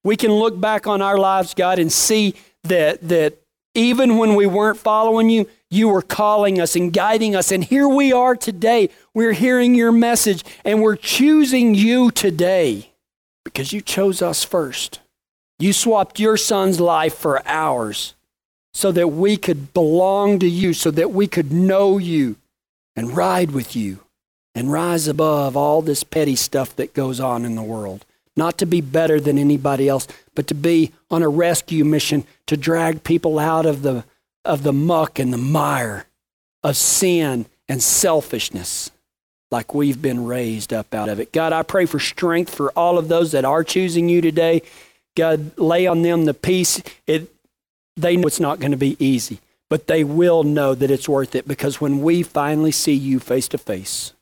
We 0.03 0.17
can 0.17 0.33
look 0.33 0.59
back 0.59 0.87
on 0.87 1.01
our 1.01 1.17
lives, 1.17 1.53
God, 1.53 1.79
and 1.79 1.89
see 1.89 2.35
that, 2.65 3.07
that 3.07 3.37
even 3.73 4.17
when 4.17 4.35
we 4.35 4.45
weren't 4.45 4.77
following 4.77 5.29
you, 5.29 5.47
you 5.69 5.87
were 5.87 6.01
calling 6.01 6.59
us 6.59 6.75
and 6.75 6.91
guiding 6.91 7.33
us. 7.33 7.49
And 7.49 7.63
here 7.63 7.87
we 7.87 8.11
are 8.11 8.35
today. 8.35 8.89
We're 9.13 9.31
hearing 9.31 9.73
your 9.73 9.93
message 9.93 10.43
and 10.65 10.81
we're 10.81 10.97
choosing 10.97 11.75
you 11.75 12.11
today 12.11 12.91
because 13.45 13.71
you 13.71 13.79
chose 13.79 14.21
us 14.21 14.43
first. 14.43 14.99
You 15.59 15.71
swapped 15.71 16.19
your 16.19 16.35
son's 16.35 16.81
life 16.81 17.15
for 17.15 17.41
ours 17.47 18.15
so 18.73 18.91
that 18.91 19.09
we 19.09 19.37
could 19.37 19.73
belong 19.73 20.39
to 20.39 20.47
you, 20.47 20.73
so 20.73 20.91
that 20.91 21.11
we 21.11 21.27
could 21.27 21.51
know 21.51 21.97
you 21.97 22.37
and 22.95 23.15
ride 23.15 23.51
with 23.51 23.75
you 23.75 23.99
and 24.53 24.71
rise 24.71 25.07
above 25.07 25.55
all 25.55 25.81
this 25.81 26.03
petty 26.03 26.35
stuff 26.35 26.75
that 26.75 26.93
goes 26.93 27.19
on 27.19 27.45
in 27.45 27.55
the 27.55 27.63
world. 27.63 28.05
Not 28.35 28.57
to 28.59 28.65
be 28.65 28.81
better 28.81 29.19
than 29.19 29.37
anybody 29.37 29.89
else, 29.89 30.07
but 30.35 30.47
to 30.47 30.53
be 30.53 30.91
on 31.09 31.21
a 31.21 31.29
rescue 31.29 31.83
mission 31.83 32.25
to 32.47 32.55
drag 32.55 33.03
people 33.03 33.39
out 33.39 33.65
of 33.65 33.81
the, 33.81 34.05
of 34.45 34.63
the 34.63 34.73
muck 34.73 35.19
and 35.19 35.33
the 35.33 35.37
mire 35.37 36.05
of 36.63 36.77
sin 36.77 37.45
and 37.67 37.81
selfishness 37.83 38.91
like 39.51 39.73
we've 39.73 40.01
been 40.01 40.25
raised 40.25 40.71
up 40.71 40.93
out 40.93 41.09
of 41.09 41.19
it. 41.19 41.33
God, 41.33 41.51
I 41.51 41.63
pray 41.63 41.85
for 41.85 41.99
strength 41.99 42.55
for 42.55 42.71
all 42.71 42.97
of 42.97 43.09
those 43.09 43.33
that 43.33 43.43
are 43.43 43.63
choosing 43.63 44.07
you 44.07 44.21
today. 44.21 44.61
God, 45.15 45.57
lay 45.57 45.87
on 45.87 46.01
them 46.01 46.23
the 46.23 46.33
peace. 46.33 46.81
It, 47.05 47.29
they 47.97 48.17
know 48.17 48.27
it's 48.27 48.39
not 48.39 48.59
going 48.59 48.71
to 48.71 48.77
be 48.77 48.97
easy, 48.99 49.39
but 49.69 49.87
they 49.87 50.03
will 50.03 50.43
know 50.43 50.75
that 50.75 50.91
it's 50.91 51.09
worth 51.09 51.35
it 51.35 51.47
because 51.47 51.81
when 51.81 52.01
we 52.01 52.23
finally 52.23 52.71
see 52.71 52.93
you 52.93 53.19
face 53.19 53.47
to 53.49 53.57
face 53.57 54.13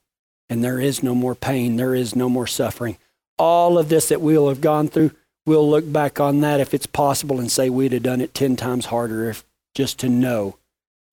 and 0.49 0.63
there 0.63 0.79
is 0.79 1.03
no 1.03 1.15
more 1.15 1.35
pain, 1.35 1.75
there 1.75 1.95
is 1.95 2.15
no 2.15 2.29
more 2.29 2.47
suffering, 2.47 2.97
all 3.37 3.77
of 3.77 3.89
this 3.89 4.09
that 4.09 4.21
we'll 4.21 4.49
have 4.49 4.61
gone 4.61 4.87
through, 4.87 5.11
we'll 5.45 5.69
look 5.69 5.91
back 5.91 6.19
on 6.19 6.41
that 6.41 6.59
if 6.59 6.73
it's 6.73 6.85
possible 6.85 7.39
and 7.39 7.51
say 7.51 7.69
we'd 7.69 7.93
have 7.93 8.03
done 8.03 8.21
it 8.21 8.33
10 8.33 8.55
times 8.55 8.87
harder 8.87 9.29
if 9.29 9.45
just 9.73 9.99
to 9.99 10.09
know 10.09 10.57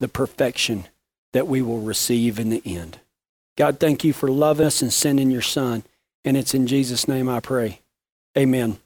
the 0.00 0.08
perfection 0.08 0.86
that 1.32 1.46
we 1.46 1.62
will 1.62 1.80
receive 1.80 2.38
in 2.38 2.50
the 2.50 2.62
end. 2.64 2.98
God, 3.56 3.80
thank 3.80 4.04
you 4.04 4.12
for 4.12 4.28
loving 4.28 4.66
us 4.66 4.82
and 4.82 4.92
sending 4.92 5.30
your 5.30 5.42
son. 5.42 5.82
And 6.24 6.36
it's 6.36 6.54
in 6.54 6.66
Jesus' 6.66 7.08
name 7.08 7.28
I 7.28 7.40
pray. 7.40 7.80
Amen. 8.36 8.78